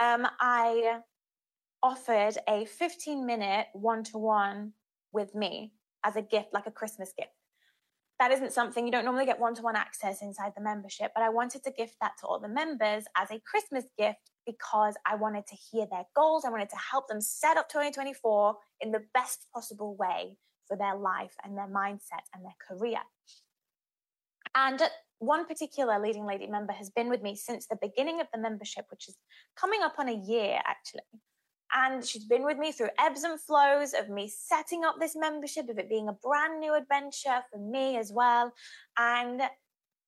um, 0.01 0.27
I 0.39 0.99
offered 1.81 2.37
a 2.47 2.65
15 2.65 3.25
minute 3.25 3.67
one 3.73 4.03
to 4.05 4.17
one 4.17 4.73
with 5.13 5.33
me 5.33 5.73
as 6.03 6.15
a 6.15 6.21
gift, 6.21 6.49
like 6.53 6.67
a 6.67 6.71
Christmas 6.71 7.13
gift. 7.17 7.31
That 8.19 8.31
isn't 8.31 8.51
something 8.51 8.85
you 8.85 8.91
don't 8.91 9.05
normally 9.05 9.27
get 9.27 9.39
one 9.39 9.53
to 9.55 9.61
one 9.61 9.75
access 9.75 10.21
inside 10.23 10.53
the 10.55 10.63
membership, 10.63 11.11
but 11.13 11.23
I 11.23 11.29
wanted 11.29 11.63
to 11.63 11.71
gift 11.71 11.95
that 12.01 12.13
to 12.19 12.27
all 12.27 12.39
the 12.39 12.47
members 12.47 13.05
as 13.15 13.29
a 13.29 13.39
Christmas 13.39 13.85
gift 13.97 14.31
because 14.45 14.95
I 15.05 15.15
wanted 15.15 15.45
to 15.47 15.55
hear 15.55 15.85
their 15.89 16.05
goals. 16.15 16.43
I 16.43 16.49
wanted 16.49 16.69
to 16.69 16.77
help 16.91 17.07
them 17.07 17.21
set 17.21 17.57
up 17.57 17.69
2024 17.69 18.55
in 18.81 18.91
the 18.91 19.03
best 19.13 19.45
possible 19.53 19.95
way 19.95 20.37
for 20.67 20.75
their 20.75 20.95
life 20.95 21.35
and 21.43 21.55
their 21.55 21.67
mindset 21.67 22.25
and 22.33 22.43
their 22.43 22.55
career. 22.67 22.99
And 24.57 24.81
one 25.19 25.45
particular 25.45 25.99
leading 25.99 26.25
lady 26.25 26.47
member 26.47 26.73
has 26.73 26.89
been 26.89 27.09
with 27.09 27.21
me 27.21 27.35
since 27.35 27.67
the 27.67 27.77
beginning 27.79 28.19
of 28.19 28.27
the 28.33 28.39
membership, 28.39 28.85
which 28.89 29.07
is 29.07 29.15
coming 29.55 29.81
up 29.83 29.95
on 29.99 30.09
a 30.09 30.13
year 30.13 30.59
actually. 30.65 31.01
And 31.75 32.03
she's 32.03 32.25
been 32.25 32.43
with 32.43 32.57
me 32.57 32.71
through 32.71 32.89
ebbs 32.99 33.23
and 33.23 33.39
flows 33.39 33.93
of 33.93 34.09
me 34.09 34.31
setting 34.33 34.83
up 34.83 34.95
this 34.99 35.15
membership, 35.15 35.69
of 35.69 35.77
it 35.77 35.89
being 35.89 36.07
a 36.07 36.13
brand 36.13 36.59
new 36.59 36.73
adventure 36.73 37.43
for 37.51 37.59
me 37.59 37.97
as 37.97 38.11
well. 38.11 38.51
And 38.97 39.41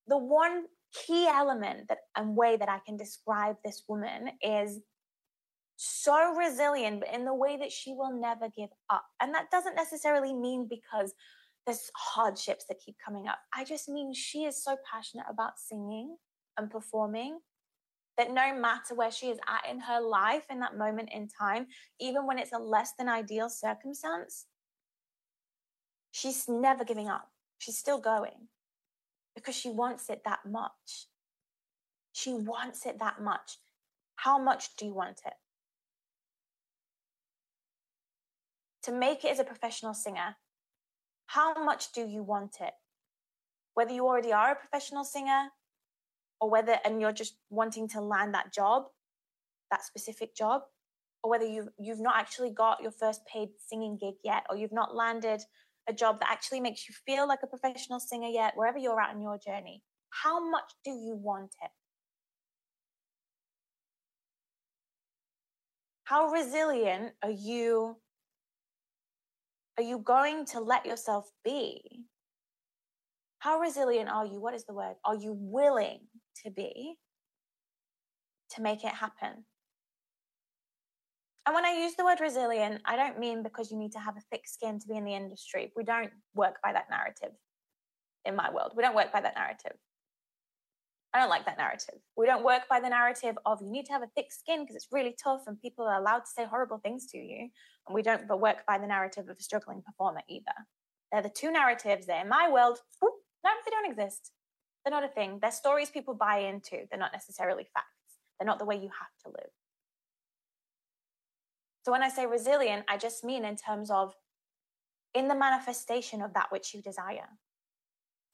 the 0.07 0.17
one 0.17 0.65
key 0.93 1.27
element 1.27 1.87
that 1.89 1.99
and 2.15 2.35
way 2.35 2.57
that 2.57 2.69
I 2.69 2.79
can 2.85 2.97
describe 2.97 3.57
this 3.63 3.83
woman 3.87 4.31
is 4.41 4.79
so 5.75 6.33
resilient, 6.35 7.01
but 7.01 7.13
in 7.13 7.25
the 7.25 7.33
way 7.33 7.57
that 7.57 7.71
she 7.71 7.93
will 7.93 8.19
never 8.19 8.49
give 8.57 8.69
up. 8.89 9.05
And 9.21 9.33
that 9.35 9.51
doesn't 9.51 9.75
necessarily 9.75 10.33
mean 10.33 10.67
because 10.67 11.13
there's 11.65 11.91
hardships 11.95 12.65
that 12.67 12.79
keep 12.83 12.95
coming 13.03 13.27
up. 13.27 13.39
I 13.53 13.63
just 13.63 13.89
mean 13.89 14.13
she 14.13 14.45
is 14.45 14.63
so 14.63 14.77
passionate 14.91 15.25
about 15.29 15.59
singing 15.59 16.17
and 16.57 16.69
performing 16.69 17.39
that 18.17 18.31
no 18.31 18.53
matter 18.53 18.95
where 18.95 19.11
she 19.11 19.27
is 19.27 19.39
at 19.47 19.69
in 19.69 19.79
her 19.79 20.01
life 20.01 20.43
in 20.49 20.59
that 20.59 20.77
moment 20.77 21.09
in 21.13 21.27
time, 21.27 21.67
even 21.99 22.27
when 22.27 22.37
it's 22.37 22.51
a 22.51 22.57
less 22.57 22.91
than 22.97 23.07
ideal 23.07 23.49
circumstance, 23.49 24.45
she's 26.11 26.47
never 26.49 26.83
giving 26.83 27.07
up. 27.07 27.29
She's 27.59 27.77
still 27.77 27.99
going 27.99 28.47
because 29.35 29.55
she 29.55 29.69
wants 29.69 30.09
it 30.09 30.21
that 30.25 30.39
much. 30.45 31.07
She 32.11 32.33
wants 32.33 32.85
it 32.85 32.99
that 32.99 33.21
much. 33.21 33.57
How 34.15 34.37
much 34.37 34.75
do 34.75 34.85
you 34.85 34.93
want 34.93 35.21
it? 35.25 35.33
To 38.83 38.91
make 38.91 39.23
it 39.23 39.31
as 39.31 39.39
a 39.39 39.45
professional 39.45 39.93
singer, 39.93 40.35
how 41.29 41.53
much 41.63 41.91
do 41.91 42.01
you 42.01 42.23
want 42.23 42.57
it? 42.59 42.73
Whether 43.75 43.93
you 43.93 44.07
already 44.07 44.33
are 44.33 44.53
a 44.53 44.55
professional 44.55 45.03
singer 45.03 45.49
or 46.41 46.49
whether, 46.49 46.79
and 46.83 46.99
you're 46.99 47.11
just 47.11 47.35
wanting 47.51 47.87
to 47.89 48.01
land 48.01 48.33
that 48.33 48.51
job, 48.51 48.85
that 49.69 49.83
specific 49.83 50.35
job, 50.35 50.63
or 51.21 51.29
whether 51.29 51.45
you've, 51.45 51.67
you've 51.77 51.99
not 51.99 52.15
actually 52.17 52.49
got 52.49 52.81
your 52.81 52.91
first 52.91 53.21
paid 53.27 53.49
singing 53.67 53.95
gig 53.95 54.15
yet, 54.23 54.43
or 54.49 54.57
you've 54.57 54.71
not 54.71 54.95
landed 54.95 55.39
a 55.87 55.93
job 55.93 56.19
that 56.19 56.31
actually 56.31 56.61
makes 56.61 56.89
you 56.89 56.95
feel 57.05 57.27
like 57.27 57.43
a 57.43 57.47
professional 57.47 57.99
singer 57.99 58.29
yet, 58.29 58.53
wherever 58.55 58.79
you're 58.79 58.99
at 58.99 59.13
in 59.13 59.21
your 59.21 59.37
journey, 59.37 59.83
how 60.09 60.49
much 60.49 60.71
do 60.83 60.89
you 60.89 61.15
want 61.15 61.53
it? 61.61 61.69
How 66.05 66.31
resilient 66.31 67.11
are 67.21 67.29
you? 67.29 67.97
Are 69.79 69.91
you 69.91 69.99
going 69.99 70.43
to 70.47 70.59
let 70.59 70.85
yourself 70.85 71.31
be? 71.45 72.03
How 73.37 73.61
resilient 73.61 74.09
are 74.09 74.25
you? 74.25 74.41
What 74.41 74.53
is 74.53 74.65
the 74.65 74.73
word? 74.73 74.95
Are 75.05 75.15
you 75.15 75.37
willing 75.39 76.01
to 76.43 76.51
be 76.51 76.97
to 78.55 78.61
make 78.61 78.83
it 78.83 78.91
happen? 78.91 79.45
And 81.45 81.55
when 81.55 81.63
I 81.63 81.81
use 81.81 81.95
the 81.95 82.03
word 82.03 82.19
resilient, 82.19 82.81
I 82.83 82.97
don't 82.97 83.19
mean 83.19 83.41
because 83.41 83.71
you 83.71 83.77
need 83.77 83.93
to 83.93 83.99
have 83.99 84.17
a 84.17 84.21
thick 84.29 84.49
skin 84.49 84.81
to 84.81 84.87
be 84.89 84.97
in 84.97 85.05
the 85.05 85.15
industry. 85.15 85.71
We 85.77 85.85
don't 85.85 86.11
work 86.35 86.57
by 86.61 86.73
that 86.73 86.89
narrative 86.89 87.31
in 88.25 88.35
my 88.35 88.51
world. 88.51 88.73
We 88.75 88.83
don't 88.83 88.95
work 88.95 89.13
by 89.13 89.21
that 89.21 89.35
narrative. 89.35 89.77
I 91.13 91.19
don't 91.19 91.29
like 91.29 91.45
that 91.45 91.57
narrative. 91.57 91.95
We 92.15 92.27
don't 92.27 92.43
work 92.43 92.63
by 92.69 92.79
the 92.79 92.89
narrative 92.89 93.35
of 93.45 93.59
you 93.61 93.71
need 93.71 93.85
to 93.87 93.93
have 93.93 94.03
a 94.03 94.09
thick 94.15 94.31
skin 94.31 94.61
because 94.61 94.75
it's 94.75 94.89
really 94.91 95.15
tough 95.21 95.41
and 95.47 95.59
people 95.59 95.85
are 95.85 95.99
allowed 95.99 96.19
to 96.19 96.31
say 96.31 96.45
horrible 96.45 96.77
things 96.77 97.07
to 97.07 97.17
you. 97.17 97.49
And 97.87 97.95
we 97.95 98.03
don't 98.03 98.27
work 98.39 98.57
by 98.67 98.77
the 98.77 98.85
narrative 98.85 99.27
of 99.27 99.37
a 99.37 99.41
struggling 99.41 99.81
performer 99.81 100.21
either. 100.29 100.53
They're 101.11 101.23
the 101.23 101.29
two 101.29 101.51
narratives 101.51 102.05
that 102.05 102.21
in 102.21 102.29
my 102.29 102.49
world, 102.51 102.77
whoop, 103.01 103.13
no, 103.43 103.49
they 103.65 103.71
don't 103.71 103.89
exist. 103.89 104.31
They're 104.85 104.91
not 104.91 105.03
a 105.03 105.07
thing. 105.07 105.39
They're 105.41 105.51
stories 105.51 105.89
people 105.89 106.13
buy 106.13 106.39
into. 106.39 106.85
They're 106.89 106.99
not 106.99 107.13
necessarily 107.13 107.65
facts. 107.73 107.87
They're 108.39 108.45
not 108.45 108.59
the 108.59 108.65
way 108.65 108.75
you 108.75 108.89
have 108.99 109.15
to 109.25 109.29
live. 109.29 109.49
So 111.85 111.91
when 111.91 112.03
I 112.03 112.09
say 112.09 112.27
resilient, 112.27 112.85
I 112.87 112.97
just 112.97 113.23
mean 113.23 113.45
in 113.45 113.55
terms 113.55 113.89
of 113.89 114.13
in 115.15 115.27
the 115.27 115.35
manifestation 115.35 116.21
of 116.21 116.35
that 116.35 116.51
which 116.51 116.73
you 116.73 116.81
desire. 116.83 117.29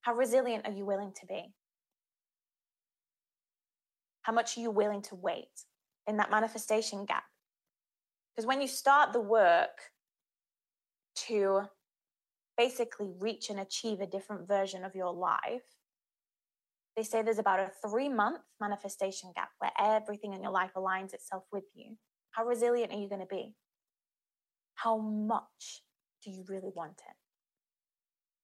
How 0.01 0.13
resilient 0.13 0.67
are 0.67 0.74
you 0.74 0.86
willing 0.86 1.13
to 1.22 1.25
be? 1.25 1.53
How 4.25 4.34
much 4.34 4.58
are 4.58 4.62
you 4.62 4.72
willing 4.72 5.03
to 5.03 5.15
wait 5.15 5.65
in 6.08 6.17
that 6.17 6.32
manifestation 6.32 7.05
gap? 7.05 7.25
Because 8.36 8.48
when 8.48 8.60
you 8.60 8.67
start 8.67 9.13
the 9.13 9.22
work 9.22 9.77
to 11.27 11.62
basically 12.58 13.12
reach 13.20 13.51
and 13.51 13.60
achieve 13.60 14.00
a 14.00 14.08
different 14.08 14.48
version 14.48 14.84
of 14.84 14.96
your 14.96 15.13
life, 15.13 15.62
they 16.98 17.03
say 17.03 17.22
there's 17.22 17.38
about 17.38 17.60
a 17.60 17.72
three 17.88 18.10
month 18.10 18.41
manifestation 18.60 19.32
gap 19.36 19.50
where 19.60 19.72
everything 19.79 20.34
in 20.34 20.41
your 20.41 20.51
life 20.51 20.72
aligns 20.75 21.13
itself 21.13 21.44
with 21.51 21.65
you. 21.75 21.96
How 22.32 22.46
resilient 22.46 22.91
are 22.94 22.98
you 22.98 23.08
going 23.08 23.21
to 23.21 23.28
be? 23.28 23.54
How 24.73 24.97
much 24.97 25.84
do 26.23 26.32
you 26.32 26.43
really 26.49 26.71
want 26.73 26.99
it? 27.08 27.15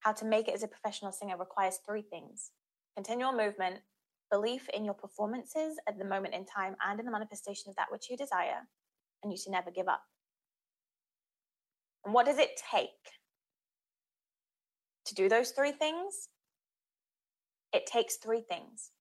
How 0.01 0.11
to 0.11 0.25
make 0.25 0.47
it 0.47 0.53
as 0.53 0.61
a 0.61 0.67
professional 0.67 1.11
singer 1.11 1.37
requires 1.37 1.79
three 1.83 2.03
things 2.03 2.51
continual 2.95 3.33
movement, 3.33 3.79
belief 4.31 4.69
in 4.69 4.85
your 4.85 4.93
performances 4.93 5.77
at 5.87 5.97
the 5.99 6.05
moment 6.05 6.33
in 6.33 6.45
time 6.45 6.75
and 6.87 6.99
in 6.99 7.05
the 7.05 7.11
manifestation 7.11 7.69
of 7.69 7.75
that 7.75 7.91
which 7.91 8.09
you 8.09 8.17
desire, 8.17 8.67
and 9.23 9.31
you 9.31 9.37
to 9.37 9.51
never 9.51 9.69
give 9.71 9.87
up. 9.87 10.03
And 12.05 12.13
what 12.13 12.25
does 12.25 12.39
it 12.39 12.59
take 12.71 12.89
to 15.05 15.13
do 15.13 15.29
those 15.29 15.51
three 15.51 15.71
things? 15.71 16.29
It 17.73 17.85
takes 17.85 18.15
three 18.15 18.41
things 18.41 18.91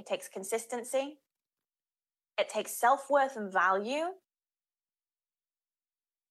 it 0.00 0.06
takes 0.06 0.28
consistency, 0.28 1.18
it 2.38 2.48
takes 2.48 2.72
self 2.72 3.10
worth 3.10 3.36
and 3.36 3.52
value. 3.52 4.06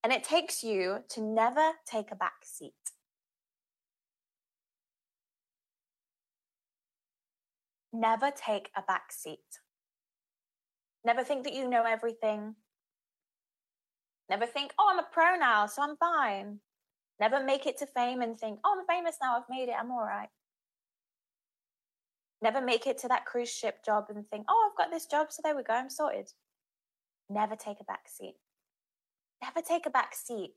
And 0.04 0.12
it 0.12 0.24
takes 0.24 0.64
you 0.64 1.04
to 1.10 1.22
never 1.22 1.74
take 1.86 2.10
a 2.12 2.16
back 2.16 2.46
seat. 2.46 2.74
Never 7.92 8.32
take 8.32 8.70
a 8.76 8.82
back 8.82 9.12
seat. 9.12 9.40
Never 11.06 11.24
think 11.24 11.44
that 11.44 11.54
you 11.54 11.68
know 11.68 11.84
everything. 11.84 12.56
Never 14.30 14.46
think, 14.46 14.74
oh, 14.78 14.90
I'm 14.92 15.00
a 15.00 15.08
pro 15.12 15.36
now, 15.36 15.66
so 15.66 15.82
I'm 15.82 15.96
fine. 15.98 16.60
Never 17.20 17.44
make 17.44 17.66
it 17.66 17.78
to 17.80 17.88
fame 17.88 18.22
and 18.22 18.40
think, 18.40 18.60
oh, 18.64 18.78
I'm 18.80 18.86
famous 18.86 19.18
now, 19.22 19.38
I've 19.38 19.50
made 19.50 19.70
it, 19.70 19.76
I'm 19.80 19.92
all 19.92 20.06
right. 20.06 20.30
Never 22.42 22.62
make 22.62 22.88
it 22.88 22.98
to 23.00 23.08
that 23.10 23.26
cruise 23.26 23.52
ship 23.52 23.84
job 23.84 24.06
and 24.10 24.26
think, 24.30 24.46
oh, 24.48 24.70
I've 24.70 24.78
got 24.78 24.92
this 24.92 25.08
job, 25.08 25.28
so 25.32 25.42
there 25.44 25.56
we 25.56 25.64
go, 25.64 25.74
I'm 25.74 25.90
sorted. 25.90 26.30
Never 27.30 27.56
take 27.56 27.82
a 27.82 27.84
back 27.84 28.08
seat. 28.08 28.36
Never 29.42 29.62
take 29.62 29.86
a 29.86 29.90
back 29.90 30.16
seat 30.16 30.54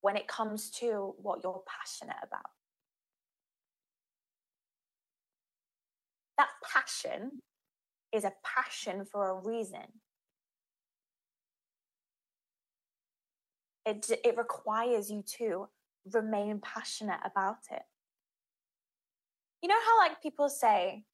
when 0.00 0.16
it 0.16 0.28
comes 0.28 0.70
to 0.70 1.14
what 1.18 1.40
you're 1.42 1.62
passionate 1.66 2.16
about. 2.22 2.46
That 6.38 6.48
passion 6.62 7.40
is 8.12 8.24
a 8.24 8.32
passion 8.44 9.04
for 9.04 9.28
a 9.28 9.46
reason. 9.46 10.00
It, 13.84 14.10
it 14.24 14.36
requires 14.36 15.10
you 15.10 15.22
to 15.38 15.68
remain 16.12 16.60
passionate 16.60 17.20
about 17.24 17.58
it. 17.70 17.82
You 19.62 19.68
know 19.68 19.80
how 19.84 19.98
like 19.98 20.22
people 20.22 20.48
say 20.48 21.04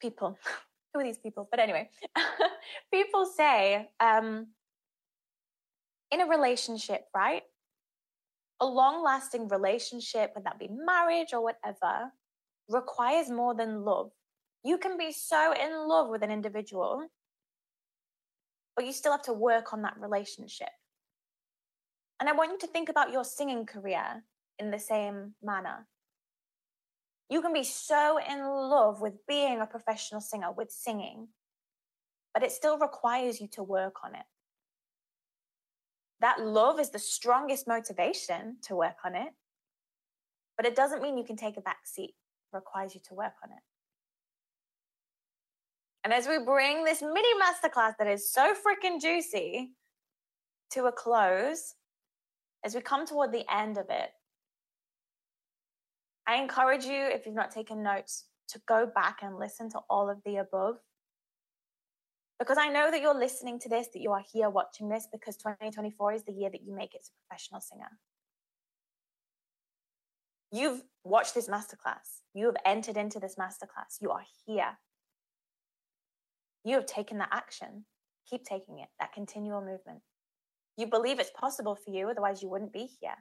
people 0.00 0.36
who 0.92 1.00
are 1.00 1.04
these 1.04 1.18
people? 1.18 1.48
But 1.50 1.60
anyway 1.60 1.88
people 2.92 3.26
say 3.26 3.88
um 4.00 4.48
in 6.10 6.20
a 6.20 6.26
relationship 6.26 7.06
right? 7.14 7.42
A 8.60 8.66
long 8.66 9.02
lasting 9.02 9.48
relationship 9.48 10.32
whether 10.34 10.44
that 10.44 10.58
be 10.58 10.68
marriage 10.68 11.32
or 11.32 11.42
whatever 11.42 12.12
requires 12.68 13.30
more 13.30 13.54
than 13.54 13.84
love 13.84 14.10
you 14.64 14.78
can 14.78 14.96
be 14.98 15.12
so 15.12 15.52
in 15.52 15.88
love 15.88 16.08
with 16.08 16.22
an 16.22 16.30
individual 16.30 17.06
but 18.74 18.84
you 18.84 18.92
still 18.92 19.12
have 19.12 19.22
to 19.22 19.32
work 19.32 19.72
on 19.72 19.82
that 19.82 19.94
relationship 19.98 20.68
and 22.20 22.28
i 22.28 22.32
want 22.32 22.50
you 22.50 22.58
to 22.58 22.66
think 22.66 22.88
about 22.88 23.12
your 23.12 23.24
singing 23.24 23.64
career 23.64 24.24
in 24.58 24.70
the 24.70 24.78
same 24.78 25.34
manner 25.42 25.86
you 27.28 27.42
can 27.42 27.52
be 27.52 27.64
so 27.64 28.18
in 28.18 28.40
love 28.44 29.00
with 29.00 29.26
being 29.26 29.60
a 29.60 29.66
professional 29.66 30.20
singer, 30.20 30.52
with 30.52 30.70
singing, 30.70 31.28
but 32.32 32.44
it 32.44 32.52
still 32.52 32.78
requires 32.78 33.40
you 33.40 33.48
to 33.48 33.62
work 33.62 33.96
on 34.04 34.14
it. 34.14 34.26
That 36.20 36.40
love 36.40 36.78
is 36.78 36.90
the 36.90 36.98
strongest 36.98 37.66
motivation 37.66 38.58
to 38.62 38.76
work 38.76 38.96
on 39.04 39.16
it, 39.16 39.28
but 40.56 40.66
it 40.66 40.76
doesn't 40.76 41.02
mean 41.02 41.18
you 41.18 41.24
can 41.24 41.36
take 41.36 41.56
a 41.56 41.60
back 41.60 41.80
seat. 41.84 42.14
Requires 42.52 42.94
you 42.94 43.00
to 43.08 43.14
work 43.14 43.34
on 43.42 43.50
it. 43.50 43.62
And 46.04 46.12
as 46.12 46.28
we 46.28 46.38
bring 46.38 46.84
this 46.84 47.02
mini 47.02 47.28
masterclass 47.34 47.94
that 47.98 48.06
is 48.06 48.30
so 48.30 48.54
freaking 48.54 49.00
juicy 49.00 49.72
to 50.70 50.84
a 50.86 50.92
close, 50.92 51.74
as 52.64 52.74
we 52.74 52.80
come 52.80 53.06
toward 53.06 53.32
the 53.32 53.44
end 53.52 53.76
of 53.76 53.86
it, 53.90 54.10
I 56.26 56.36
encourage 56.36 56.84
you, 56.84 57.08
if 57.12 57.26
you've 57.26 57.34
not 57.34 57.50
taken 57.50 57.82
notes, 57.82 58.26
to 58.48 58.60
go 58.68 58.86
back 58.86 59.18
and 59.22 59.38
listen 59.38 59.68
to 59.70 59.80
all 59.90 60.08
of 60.08 60.18
the 60.24 60.36
above. 60.36 60.76
Because 62.38 62.58
I 62.58 62.68
know 62.68 62.90
that 62.90 63.00
you're 63.00 63.18
listening 63.18 63.58
to 63.60 63.68
this, 63.68 63.88
that 63.92 64.00
you 64.00 64.12
are 64.12 64.24
here 64.32 64.50
watching 64.50 64.88
this, 64.88 65.08
because 65.10 65.36
2024 65.36 66.12
is 66.12 66.24
the 66.24 66.32
year 66.32 66.50
that 66.50 66.62
you 66.62 66.74
make 66.74 66.94
it 66.94 67.00
as 67.00 67.08
a 67.08 67.26
professional 67.26 67.60
singer. 67.60 67.90
You've 70.52 70.82
watched 71.04 71.34
this 71.34 71.48
masterclass. 71.48 72.20
You 72.34 72.46
have 72.46 72.56
entered 72.64 72.96
into 72.96 73.18
this 73.18 73.36
masterclass. 73.36 74.00
You 74.00 74.10
are 74.10 74.24
here. 74.46 74.78
You 76.64 76.74
have 76.76 76.86
taken 76.86 77.18
that 77.18 77.30
action. 77.32 77.84
Keep 78.28 78.44
taking 78.44 78.80
it, 78.80 78.88
that 79.00 79.12
continual 79.12 79.60
movement. 79.60 80.00
You 80.76 80.86
believe 80.86 81.20
it's 81.20 81.30
possible 81.30 81.76
for 81.76 81.90
you, 81.90 82.08
otherwise, 82.08 82.42
you 82.42 82.48
wouldn't 82.48 82.72
be 82.72 82.88
here. 83.00 83.16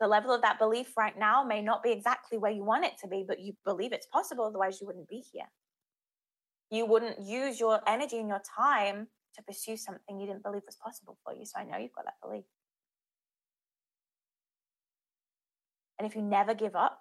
The 0.00 0.06
level 0.06 0.32
of 0.32 0.42
that 0.42 0.58
belief 0.58 0.96
right 0.96 1.16
now 1.18 1.44
may 1.44 1.60
not 1.60 1.82
be 1.82 1.90
exactly 1.90 2.38
where 2.38 2.52
you 2.52 2.64
want 2.64 2.84
it 2.84 2.98
to 3.02 3.08
be, 3.08 3.24
but 3.26 3.40
you 3.40 3.54
believe 3.64 3.92
it's 3.92 4.06
possible, 4.06 4.44
otherwise, 4.44 4.80
you 4.80 4.86
wouldn't 4.86 5.08
be 5.08 5.22
here. 5.32 5.50
You 6.70 6.86
wouldn't 6.86 7.20
use 7.20 7.58
your 7.60 7.80
energy 7.86 8.18
and 8.18 8.28
your 8.28 8.42
time 8.56 9.08
to 9.34 9.42
pursue 9.42 9.76
something 9.76 10.18
you 10.18 10.26
didn't 10.26 10.42
believe 10.42 10.62
was 10.66 10.76
possible 10.76 11.18
for 11.24 11.34
you. 11.34 11.44
So 11.44 11.60
I 11.60 11.64
know 11.64 11.78
you've 11.78 11.92
got 11.92 12.04
that 12.04 12.20
belief. 12.22 12.44
And 15.98 16.06
if 16.06 16.14
you 16.14 16.22
never 16.22 16.54
give 16.54 16.76
up, 16.76 17.00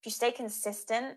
if 0.00 0.06
you 0.06 0.12
stay 0.12 0.30
consistent, 0.30 1.16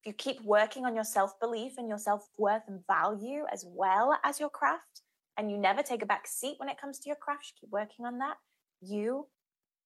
if 0.00 0.06
you 0.06 0.12
keep 0.12 0.42
working 0.42 0.84
on 0.84 0.94
your 0.94 1.04
self 1.04 1.40
belief 1.40 1.72
and 1.78 1.88
your 1.88 1.98
self 1.98 2.28
worth 2.36 2.62
and 2.68 2.80
value 2.86 3.44
as 3.50 3.64
well 3.66 4.18
as 4.22 4.38
your 4.38 4.50
craft, 4.50 5.02
and 5.36 5.50
you 5.50 5.56
never 5.56 5.82
take 5.82 6.02
a 6.02 6.06
back 6.06 6.26
seat 6.26 6.56
when 6.58 6.68
it 6.68 6.80
comes 6.80 6.98
to 7.00 7.08
your 7.08 7.16
craft, 7.16 7.46
you 7.46 7.66
keep 7.66 7.72
working 7.72 8.04
on 8.04 8.18
that, 8.18 8.36
you 8.80 9.26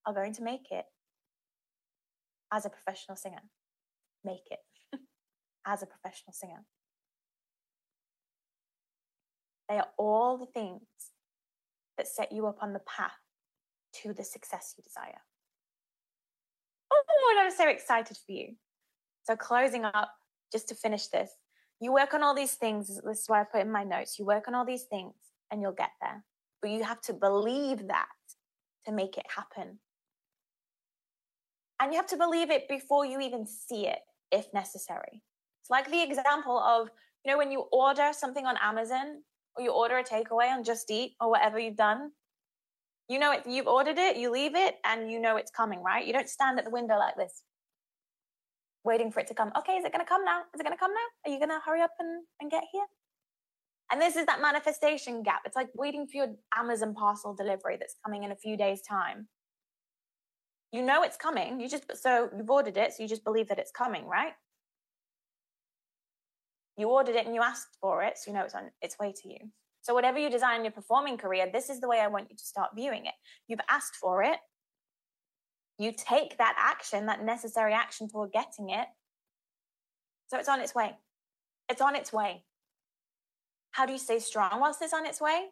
are 0.05 0.13
going 0.13 0.35
to 0.35 0.43
make 0.43 0.67
it 0.71 0.85
as 2.53 2.67
a 2.67 2.71
professional 2.71 3.17
singer. 3.17 3.43
Make 4.25 4.43
it 4.51 4.59
as 5.67 5.83
a 5.83 5.87
professional 5.87 6.33
singer. 6.33 6.65
They 9.69 9.77
are 9.77 9.89
all 9.99 10.39
the 10.39 10.47
things 10.47 10.83
that 11.97 12.09
set 12.09 12.33
you 12.33 12.47
up 12.47 12.59
on 12.63 12.73
the 12.73 12.81
path 12.81 13.13
to 14.03 14.13
the 14.13 14.25
success 14.25 14.75
you 14.77 14.83
desire. 14.83 15.21
Oh, 16.91 17.39
I'm 17.41 17.51
so 17.51 17.69
excited 17.69 18.17
for 18.17 18.33
you. 18.33 18.55
So, 19.25 19.37
closing 19.37 19.85
up, 19.85 20.11
just 20.53 20.69
to 20.69 20.75
finish 20.75 21.09
this, 21.09 21.31
you 21.81 21.93
work 21.93 22.15
on 22.15 22.23
all 22.23 22.35
these 22.35 22.55
things. 22.55 22.89
This 22.89 23.21
is 23.21 23.29
what 23.29 23.41
I 23.41 23.45
put 23.45 23.61
in 23.61 23.71
my 23.71 23.85
notes. 23.85 24.19
You 24.19 24.25
work 24.25 24.49
on 24.49 24.55
all 24.55 24.65
these 24.65 24.85
things 24.85 25.15
and 25.51 25.61
you'll 25.61 25.73
get 25.73 25.91
there. 26.01 26.25
But 26.61 26.71
you 26.71 26.83
have 26.83 27.01
to 27.03 27.13
believe 27.13 27.89
that 27.89 28.07
to 28.87 28.93
make 28.93 29.17
it 29.17 29.27
happen. 29.35 29.79
And 31.81 31.93
you 31.93 31.99
have 31.99 32.09
to 32.09 32.17
believe 32.17 32.51
it 32.51 32.69
before 32.69 33.07
you 33.07 33.21
even 33.21 33.47
see 33.47 33.87
it, 33.87 34.01
if 34.33 34.53
necessary. 34.53 35.23
It's 35.63 35.71
like 35.71 35.91
the 35.91 36.03
example 36.03 36.59
of, 36.59 36.89
you 37.25 37.31
know, 37.31 37.39
when 37.39 37.53
you 37.53 37.67
order 37.71 38.11
something 38.13 38.47
on 38.47 38.57
Amazon 38.61 39.23
or 39.57 39.63
you 39.63 39.71
order 39.71 39.99
a 39.99 40.05
takeaway 40.05 40.51
on 40.51 40.65
Just 40.65 40.91
Eat 40.91 41.15
or 41.21 41.31
whatever 41.31 41.59
you've 41.59 41.77
done, 41.77 42.11
you 43.09 43.19
know 43.19 43.33
it, 43.33 43.43
you've 43.47 43.67
ordered 43.67 43.99
it, 43.99 44.17
you 44.17 44.31
leave 44.31 44.55
it, 44.55 44.77
and 44.85 45.11
you 45.11 45.19
know 45.19 45.37
it's 45.37 45.51
coming, 45.51 45.83
right? 45.83 46.07
You 46.07 46.13
don't 46.13 46.29
stand 46.29 46.59
at 46.59 46.65
the 46.65 46.71
window 46.71 46.99
like 46.99 47.17
this, 47.17 47.43
waiting 48.85 49.11
for 49.11 49.21
it 49.21 49.27
to 49.29 49.35
come. 49.35 49.51
Okay, 49.59 49.73
is 49.73 49.85
it 49.85 49.93
going 49.93 50.05
to 50.05 50.09
come 50.09 50.25
now? 50.25 50.41
Is 50.55 50.61
it 50.61 50.65
going 50.65 50.77
to 50.77 50.79
come 50.79 50.93
now? 50.93 51.31
Are 51.31 51.33
you 51.33 51.39
going 51.39 51.51
to 51.51 51.61
hurry 51.65 51.81
up 51.81 51.93
and, 51.99 52.23
and 52.41 52.51
get 52.51 52.65
here? 52.71 52.85
And 53.91 54.01
this 54.01 54.17
is 54.17 54.27
that 54.27 54.43
manifestation 54.43 55.23
gap. 55.23 55.43
It's 55.47 55.57
like 55.57 55.69
waiting 55.75 56.07
for 56.07 56.19
your 56.19 56.35
Amazon 56.55 56.95
parcel 56.95 57.35
delivery 57.35 57.79
that's 57.79 57.97
coming 58.05 58.25
in 58.25 58.33
a 58.33 58.37
few 58.37 58.57
days' 58.57 58.83
time. 58.83 59.29
You 60.73 60.83
know 60.83 61.03
it's 61.03 61.17
coming. 61.17 61.61
You 61.61 61.69
just 61.69 61.85
so 61.97 62.29
you've 62.37 62.51
ordered 62.51 62.77
it, 62.77 62.93
so 62.93 63.03
you 63.03 63.09
just 63.09 63.25
believe 63.25 63.49
that 63.49 63.59
it's 63.59 63.71
coming, 63.71 64.05
right? 64.07 64.35
You 66.77 66.91
ordered 66.91 67.17
it 67.17 67.25
and 67.25 67.35
you 67.35 67.43
asked 67.43 67.79
for 67.81 68.03
it, 68.05 68.19
so 68.19 68.31
you 68.31 68.37
know 68.37 68.45
it's 68.45 68.55
on 68.55 68.71
its 68.83 68.99
way 68.99 69.15
to 69.23 69.29
you. 69.29 69.39
So, 69.89 69.95
whatever 69.95 70.19
you 70.19 70.29
design 70.29 70.59
in 70.59 70.65
your 70.65 70.73
performing 70.73 71.17
career, 71.17 71.49
this 71.51 71.71
is 71.71 71.81
the 71.81 71.89
way 71.89 71.99
I 71.99 72.09
want 72.09 72.27
you 72.29 72.37
to 72.37 72.45
start 72.45 72.73
viewing 72.77 73.07
it. 73.07 73.15
You've 73.49 73.63
asked 73.71 73.97
for 73.97 74.23
it, 74.23 74.37
you 75.79 75.95
take 75.97 76.37
that 76.37 76.55
action, 76.59 77.07
that 77.07 77.25
necessary 77.25 77.73
action 77.73 78.07
toward 78.07 78.31
getting 78.31 78.69
it. 78.69 78.87
So, 80.27 80.37
it's 80.37 80.49
on 80.51 80.61
its 80.61 80.75
way. 80.75 80.99
It's 81.71 81.81
on 81.81 81.97
its 81.97 82.13
way. 82.13 82.45
How 83.71 83.87
do 83.87 83.93
you 83.93 83.99
stay 83.99 84.19
strong 84.19 84.61
whilst 84.61 84.83
it's 84.83 84.93
on 84.93 85.07
its 85.07 85.23
way? 85.23 85.47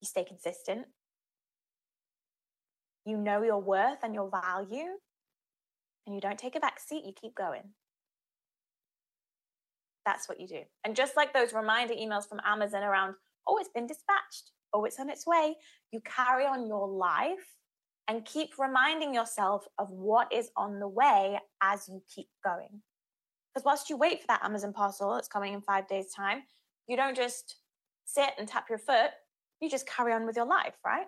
You 0.00 0.08
stay 0.08 0.24
consistent. 0.24 0.86
You 3.04 3.16
know 3.16 3.40
your 3.44 3.62
worth 3.62 3.98
and 4.02 4.16
your 4.16 4.28
value, 4.28 4.98
and 6.06 6.14
you 6.16 6.20
don't 6.20 6.40
take 6.40 6.56
a 6.56 6.60
back 6.60 6.80
seat, 6.80 7.04
you 7.06 7.12
keep 7.12 7.36
going. 7.36 7.74
That's 10.04 10.28
what 10.28 10.40
you 10.40 10.48
do. 10.48 10.60
And 10.84 10.96
just 10.96 11.16
like 11.16 11.32
those 11.32 11.52
reminder 11.52 11.94
emails 11.94 12.28
from 12.28 12.40
Amazon 12.44 12.82
around, 12.82 13.14
oh, 13.46 13.58
it's 13.58 13.70
been 13.74 13.86
dispatched, 13.86 14.50
oh, 14.72 14.84
it's 14.84 14.98
on 14.98 15.10
its 15.10 15.26
way, 15.26 15.56
you 15.92 16.00
carry 16.04 16.44
on 16.44 16.66
your 16.66 16.88
life 16.88 17.56
and 18.08 18.24
keep 18.24 18.50
reminding 18.58 19.14
yourself 19.14 19.64
of 19.78 19.90
what 19.90 20.32
is 20.32 20.50
on 20.56 20.80
the 20.80 20.88
way 20.88 21.38
as 21.62 21.88
you 21.88 22.02
keep 22.12 22.26
going. 22.44 22.82
Because 23.54 23.64
whilst 23.64 23.90
you 23.90 23.96
wait 23.96 24.20
for 24.20 24.26
that 24.28 24.44
Amazon 24.44 24.72
parcel 24.72 25.14
that's 25.14 25.28
coming 25.28 25.52
in 25.52 25.60
five 25.60 25.86
days' 25.86 26.12
time, 26.12 26.42
you 26.88 26.96
don't 26.96 27.16
just 27.16 27.56
sit 28.04 28.30
and 28.38 28.48
tap 28.48 28.66
your 28.68 28.78
foot, 28.78 29.10
you 29.60 29.70
just 29.70 29.86
carry 29.86 30.12
on 30.12 30.26
with 30.26 30.36
your 30.36 30.46
life, 30.46 30.74
right? 30.84 31.06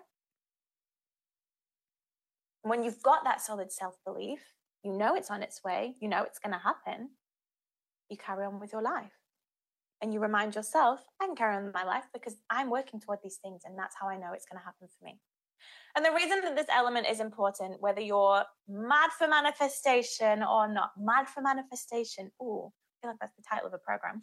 When 2.61 2.83
you've 2.83 3.03
got 3.03 3.23
that 3.25 3.41
solid 3.41 3.71
self 3.71 3.95
belief, 4.05 4.39
you 4.83 4.93
know 4.93 5.15
it's 5.15 5.31
on 5.31 5.43
its 5.43 5.63
way, 5.63 5.95
you 5.99 6.07
know 6.07 6.23
it's 6.23 6.39
going 6.39 6.53
to 6.53 6.59
happen, 6.59 7.09
you 8.09 8.17
carry 8.17 8.45
on 8.45 8.59
with 8.59 8.71
your 8.71 8.81
life. 8.81 9.11
And 10.01 10.13
you 10.13 10.19
remind 10.19 10.55
yourself, 10.55 10.99
I 11.21 11.25
can 11.25 11.35
carry 11.35 11.55
on 11.55 11.65
with 11.65 11.73
my 11.73 11.83
life 11.83 12.03
because 12.13 12.35
I'm 12.49 12.69
working 12.69 12.99
toward 12.99 13.19
these 13.23 13.37
things 13.37 13.61
and 13.65 13.77
that's 13.77 13.95
how 13.99 14.09
I 14.09 14.17
know 14.17 14.33
it's 14.33 14.45
going 14.45 14.59
to 14.59 14.65
happen 14.65 14.87
for 14.87 15.05
me. 15.05 15.19
And 15.95 16.03
the 16.03 16.11
reason 16.11 16.41
that 16.41 16.55
this 16.55 16.67
element 16.69 17.07
is 17.09 17.21
important, 17.21 17.81
whether 17.81 18.01
you're 18.01 18.43
mad 18.67 19.11
for 19.17 19.27
manifestation 19.27 20.43
or 20.43 20.67
not, 20.67 20.91
mad 20.97 21.27
for 21.29 21.41
manifestation, 21.41 22.31
oh, 22.41 22.73
I 22.73 22.93
feel 23.01 23.11
like 23.11 23.19
that's 23.21 23.35
the 23.37 23.43
title 23.49 23.67
of 23.67 23.73
a 23.73 23.77
program. 23.77 24.21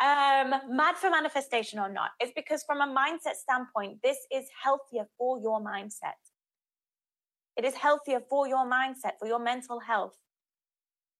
um, 0.02 0.76
mad 0.76 0.96
for 0.96 1.08
manifestation 1.08 1.78
or 1.78 1.88
not, 1.88 2.10
is 2.22 2.30
because 2.36 2.62
from 2.64 2.82
a 2.82 2.86
mindset 2.86 3.36
standpoint, 3.36 4.00
this 4.02 4.18
is 4.30 4.46
healthier 4.62 5.06
for 5.16 5.40
your 5.40 5.64
mindset. 5.64 6.20
It 7.56 7.64
is 7.64 7.74
healthier 7.74 8.20
for 8.28 8.46
your 8.46 8.70
mindset, 8.70 9.12
for 9.18 9.26
your 9.26 9.38
mental 9.38 9.80
health, 9.80 10.14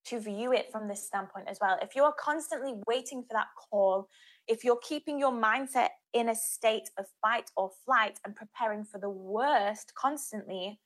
to 0.05 0.19
view 0.19 0.53
it 0.53 0.71
from 0.71 0.87
this 0.87 1.05
standpoint 1.05 1.47
as 1.49 1.57
well. 1.59 1.77
If 1.81 1.95
you're 1.95 2.13
constantly 2.19 2.73
waiting 2.87 3.23
for 3.23 3.33
that 3.33 3.47
call, 3.57 4.07
if 4.47 4.63
you're 4.63 4.79
keeping 4.83 5.19
your 5.19 5.31
mindset 5.31 5.89
in 6.13 6.29
a 6.29 6.35
state 6.35 6.89
of 6.97 7.05
fight 7.21 7.49
or 7.57 7.71
flight 7.85 8.19
and 8.23 8.35
preparing 8.35 8.83
for 8.83 8.99
the 8.99 9.09
worst 9.09 9.93
constantly, 9.95 10.79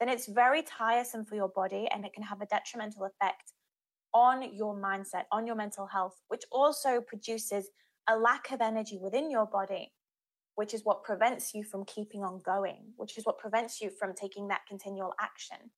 then 0.00 0.08
it's 0.08 0.26
very 0.26 0.62
tiresome 0.62 1.24
for 1.24 1.36
your 1.36 1.48
body 1.48 1.88
and 1.94 2.04
it 2.04 2.12
can 2.12 2.24
have 2.24 2.40
a 2.40 2.46
detrimental 2.46 3.04
effect 3.04 3.52
on 4.12 4.54
your 4.54 4.74
mindset, 4.76 5.24
on 5.30 5.46
your 5.46 5.56
mental 5.56 5.86
health, 5.86 6.20
which 6.28 6.42
also 6.50 7.00
produces 7.00 7.68
a 8.08 8.16
lack 8.16 8.50
of 8.50 8.60
energy 8.60 8.98
within 9.00 9.30
your 9.30 9.46
body, 9.46 9.92
which 10.56 10.74
is 10.74 10.84
what 10.84 11.04
prevents 11.04 11.54
you 11.54 11.62
from 11.62 11.84
keeping 11.84 12.24
on 12.24 12.40
going, 12.44 12.92
which 12.96 13.16
is 13.16 13.24
what 13.24 13.38
prevents 13.38 13.80
you 13.80 13.90
from 13.90 14.12
taking 14.12 14.48
that 14.48 14.66
continual 14.68 15.14
action. 15.20 15.70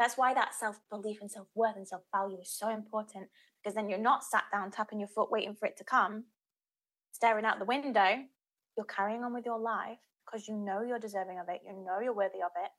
That's 0.00 0.16
why 0.16 0.32
that 0.32 0.54
self 0.54 0.80
belief 0.90 1.18
and 1.20 1.30
self 1.30 1.46
worth 1.54 1.76
and 1.76 1.86
self 1.86 2.02
value 2.10 2.38
is 2.40 2.50
so 2.50 2.70
important 2.70 3.28
because 3.62 3.74
then 3.74 3.90
you're 3.90 3.98
not 3.98 4.24
sat 4.24 4.44
down 4.50 4.70
tapping 4.70 4.98
your 4.98 5.08
foot 5.08 5.30
waiting 5.30 5.54
for 5.54 5.66
it 5.66 5.76
to 5.76 5.84
come, 5.84 6.24
staring 7.12 7.44
out 7.44 7.58
the 7.58 7.66
window. 7.66 8.16
You're 8.78 8.86
carrying 8.86 9.22
on 9.24 9.34
with 9.34 9.44
your 9.44 9.60
life 9.60 9.98
because 10.24 10.48
you 10.48 10.56
know 10.56 10.80
you're 10.80 10.98
deserving 10.98 11.38
of 11.38 11.50
it, 11.50 11.60
you 11.66 11.74
know 11.84 12.00
you're 12.02 12.14
worthy 12.14 12.38
of 12.42 12.50
it. 12.64 12.70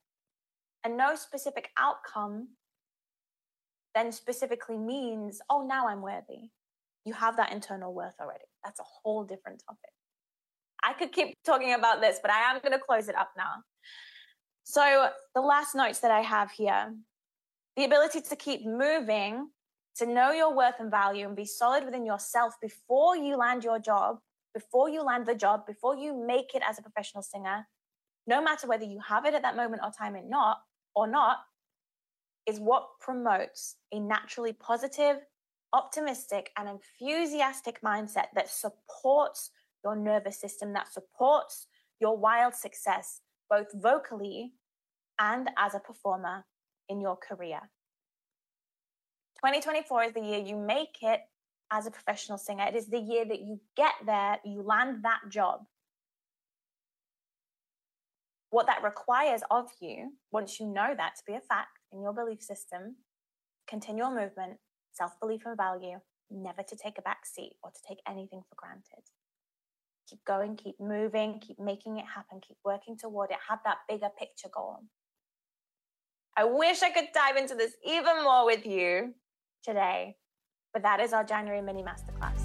And 0.84 0.97
no 0.97 1.15
specific 1.15 1.69
outcome 1.77 2.47
then 3.93 4.12
specifically 4.12 4.79
means, 4.79 5.41
oh, 5.47 5.67
now 5.67 5.88
I'm 5.88 6.01
worthy. 6.01 6.49
You 7.05 7.13
have 7.13 7.38
that 7.38 7.51
internal 7.51 7.93
worth 7.93 8.15
already. 8.19 8.45
That's 8.63 8.79
a 8.79 8.84
whole 8.84 9.25
different 9.25 9.62
topic. 9.67 9.91
I 10.84 10.93
could 10.93 11.12
keep 11.12 11.36
talking 11.45 11.73
about 11.73 12.01
this, 12.01 12.17
but 12.19 12.31
I 12.31 12.49
am 12.49 12.62
going 12.62 12.71
to 12.71 12.79
close 12.84 13.10
it 13.10 13.15
up 13.15 13.29
now. 13.38 13.63
So, 14.63 15.10
the 15.36 15.41
last 15.41 15.75
notes 15.75 15.99
that 15.99 16.12
I 16.12 16.21
have 16.21 16.51
here 16.51 16.93
the 17.77 17.86
ability 17.86 18.21
to 18.21 18.36
keep 18.36 18.65
moving, 18.65 19.49
to 19.97 20.05
know 20.05 20.31
your 20.31 20.55
worth 20.55 20.75
and 20.79 20.91
value 20.91 21.27
and 21.27 21.36
be 21.36 21.45
solid 21.45 21.86
within 21.86 22.05
yourself 22.05 22.55
before 22.62 23.15
you 23.15 23.36
land 23.36 23.63
your 23.63 23.79
job, 23.79 24.17
before 24.53 24.89
you 24.89 25.01
land 25.01 25.25
the 25.25 25.36
job, 25.36 25.65
before 25.65 25.95
you 25.95 26.25
make 26.25 26.53
it 26.53 26.62
as 26.67 26.79
a 26.79 26.81
professional 26.81 27.23
singer, 27.23 27.67
no 28.27 28.41
matter 28.41 28.67
whether 28.67 28.86
you 28.86 28.99
have 28.99 29.25
it 29.25 29.34
at 29.34 29.41
that 29.41 29.55
moment 29.55 29.81
or 29.84 29.91
time 29.91 30.15
or 30.15 30.23
not, 30.23 30.57
or 30.95 31.07
not, 31.07 31.38
is 32.47 32.60
what 32.60 32.88
promotes 32.99 33.75
a 33.91 33.99
naturally 33.99 34.53
positive, 34.53 35.17
optimistic, 35.73 36.51
and 36.57 36.67
enthusiastic 36.67 37.81
mindset 37.81 38.25
that 38.36 38.49
supports 38.49 39.51
your 39.84 39.95
nervous 39.95 40.39
system, 40.39 40.73
that 40.73 40.91
supports 40.91 41.67
your 41.99 42.17
wild 42.17 42.53
success, 42.53 43.21
both 43.49 43.67
vocally 43.73 44.53
and 45.19 45.49
as 45.57 45.75
a 45.75 45.79
performer 45.79 46.45
in 46.91 47.01
your 47.01 47.17
career. 47.17 47.62
2024 49.38 50.04
is 50.04 50.13
the 50.13 50.21
year 50.21 50.39
you 50.39 50.58
make 50.58 50.97
it 51.01 51.21
as 51.71 51.88
a 51.88 51.91
professional 51.91 52.38
singer. 52.38 52.65
It 52.65 52.75
is 52.75 52.88
the 52.88 52.99
year 52.99 53.25
that 53.25 53.39
you 53.41 53.60
get 53.77 53.93
there, 54.06 54.39
you 54.45 54.62
land 54.62 55.04
that 55.04 55.21
job. 55.30 55.62
What 58.51 58.67
that 58.67 58.84
requires 58.84 59.41
of 59.49 59.69
you, 59.82 60.13
once 60.32 60.60
you 60.60 60.67
know 60.67 60.93
that 60.95 61.15
to 61.17 61.23
be 61.25 61.34
a 61.34 61.39
fact 61.39 61.80
in 61.93 62.01
your 62.01 62.13
belief 62.13 62.41
system, 62.43 62.97
continual 63.67 64.12
movement, 64.12 64.58
self 64.93 65.13
belief 65.21 65.43
and 65.45 65.58
value, 65.58 65.99
never 66.30 66.63
to 66.63 66.75
take 66.75 66.97
a 66.97 67.01
back 67.01 67.25
seat 67.25 67.54
or 67.63 67.71
to 67.71 67.80
take 67.88 67.99
anything 68.08 68.41
for 68.49 68.56
granted. 68.58 69.06
keep 70.10 70.23
going, 70.25 70.58
keep 70.58 70.80
moving, 70.80 71.39
keep 71.39 71.60
making 71.60 71.97
it 71.97 72.06
happen, 72.06 72.41
keep 72.45 72.58
working 72.65 72.97
toward 72.97 73.32
it, 73.32 73.38
have 73.49 73.60
that 73.65 73.77
bigger 73.88 74.10
picture 74.19 74.49
goal. 74.54 74.82
I 76.37 76.45
wish 76.45 76.81
I 76.81 76.89
could 76.89 77.09
dive 77.13 77.35
into 77.35 77.55
this 77.55 77.73
even 77.85 78.23
more 78.23 78.45
with 78.45 78.65
you 78.65 79.13
today, 79.63 80.15
but 80.73 80.81
that 80.83 80.99
is 80.99 81.13
our 81.13 81.23
January 81.23 81.61
mini 81.61 81.83
masterclass. 81.83 82.40